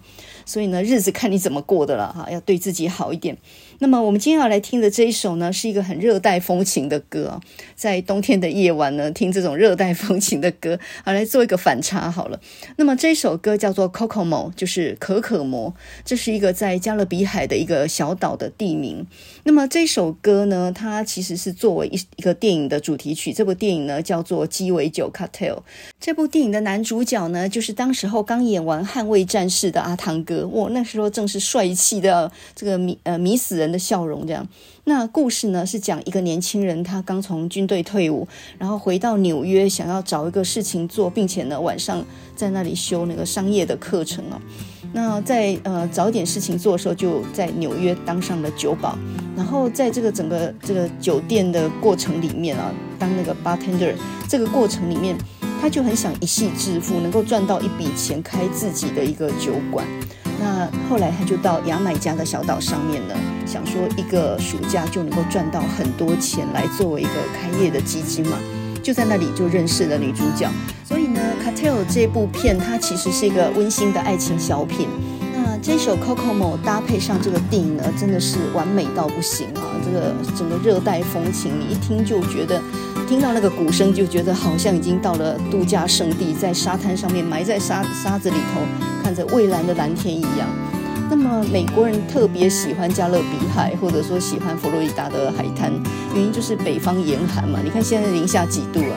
[0.50, 3.38] 所以呢，日子看你怎么过的了哈，要对自己好一点。
[3.78, 7.40] 那么我们今天要来听的这一首呢，是一个很热带风情的歌，
[7.76, 12.42] 在冬天的夜晚呢，听这种热带风情的歌，好来做一个反差好了。
[12.78, 15.72] 那么这首歌叫做 Cocomo，就是可可摩，
[16.04, 19.06] 这是一个在加勒比海的一个小岛的地名。
[19.44, 23.32] 那么这首歌呢，它其实是作为一一个电影的主题曲。
[23.32, 25.58] 这部电影呢叫做《鸡尾酒 Cartel》。
[26.00, 30.39] 这部电影的男主角呢，就是当时候刚演完《捍卫战士》的阿汤哥。
[30.46, 33.70] 我，那时候正是帅气的这个迷呃迷死人。
[33.70, 34.48] 的笑容，这样。
[34.86, 38.28] 那故事呢是讲一个年轻人，他刚从军队退伍，
[38.58, 42.04] 然后回到纽约，想要找一个事情做，并且呢晚上
[42.36, 44.42] 在那里修那个商业的课程哦。
[44.92, 48.98] 那在呃找点事情做的时候，就在纽约当上了酒保，
[49.38, 53.94] 然后在这个整个这个酒店的过程里面啊，当那个 bartender，
[54.28, 55.16] 这个过程里面，
[55.62, 59.86] 他就很想一夕致富，能够赚到一笔钱，开自己的一个酒馆。
[60.40, 63.14] 那后来他就到牙买加的小岛上面呢，
[63.46, 68.38] 想说一个暑假就能够赚到很多钱来作为一个开业的基金嘛，
[68.82, 70.50] 就在那里就认识了女主角。
[70.86, 74.88] 所以呢，《c a t e l》这部片它其实是一个温馨的爱情小品。
[75.42, 79.80] 那这首《Kokomo》搭配上这个电影呢，真的是完美到不行啊！
[79.86, 82.62] 这个整个热带风情，你一听就觉得。
[83.08, 88.62] 听到那个鼓声，就觉得好像已经到了度假胜地，在沙滩上面埋在沙沙子里头，
[89.02, 90.48] 看着蔚蓝的蓝天一样。
[91.10, 95.74] 那么美国人特别喜欢加勒比海，或者说喜欢佛罗里达的海滩，
[96.14, 97.60] 原因就是北方严寒嘛。
[97.64, 98.94] 你看现在零下几度啊，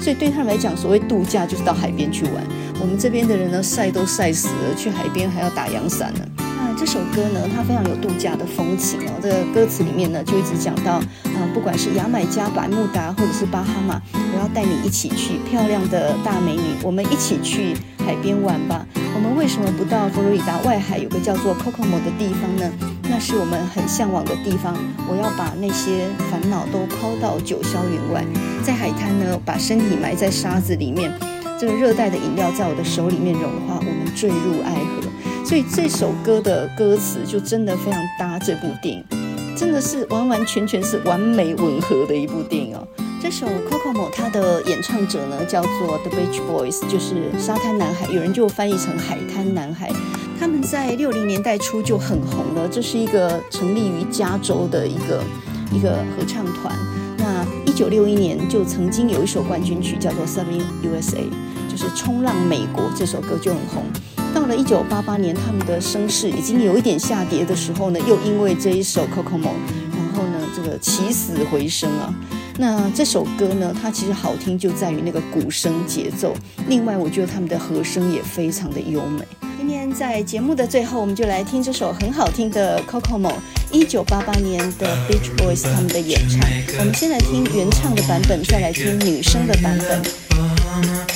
[0.00, 2.42] 所以对他们来讲，所谓度假就是到海边去玩。
[2.80, 6.49] 我们这边的人呢，晒都晒死了，去海边还要打阳伞呢。
[6.78, 9.12] 这首歌呢，它非常有度假的风情哦。
[9.20, 18.86] 这个歌词里面呢，就一直讲到，嗯，不管是牙买加、百慕达，或者是巴哈马，我要带你一起去漂亮的大美女，我们一起去海边玩吧。
[19.14, 22.70] 我们为什么不到佛罗里达外海有个叫做 Cocomo 的地方呢？
[23.10, 24.76] 那是我们很向往的地方。
[25.08, 28.24] 我要把那些烦恼都抛到九霄云外，
[28.62, 31.12] 在海滩呢，把身体埋在沙子里面。
[31.58, 35.10] 这个热带的饮料在我的手里面融化，我们坠入爱河。
[35.50, 39.04] 所以这首歌的歌词就真的非常搭这部电影，
[39.56, 42.86] 真的是完完全全是完美吻合的一部电影哦。
[43.20, 49.90] 这首《Kokomo》它的演唱者呢叫做 The Beach Boys，就是沙滩男孩，有人就翻译成海滩男孩。
[50.38, 55.20] 他们在六零年代初就很红了，这是一个成立于加州的一个
[55.72, 56.72] 一个合唱团。
[57.18, 61.16] 那一九六一年就曾经有一首冠军曲叫做《Surfing USA》，
[61.68, 63.82] 就是冲浪美国这首歌就很红。
[64.34, 69.48] 到了一九八八年，他们的声势已经有一点下跌的时候呢，又因为这一首《Coco Mo》，
[69.96, 72.14] 然后呢这个起死回生啊。
[72.58, 76.34] 那这首歌呢，它其实好听就在于那个鼓声节奏，
[76.68, 79.24] 另外我觉得他们的和声也非常的优美。
[79.56, 83.30] 今天在节目的最后，我们就来听这首很好听的《Coco Mo》，
[83.72, 86.40] 一九八八年的 Beach Boys 他们的演唱。
[86.78, 91.09] 我们先来听原唱的版本，再来听女生的版本。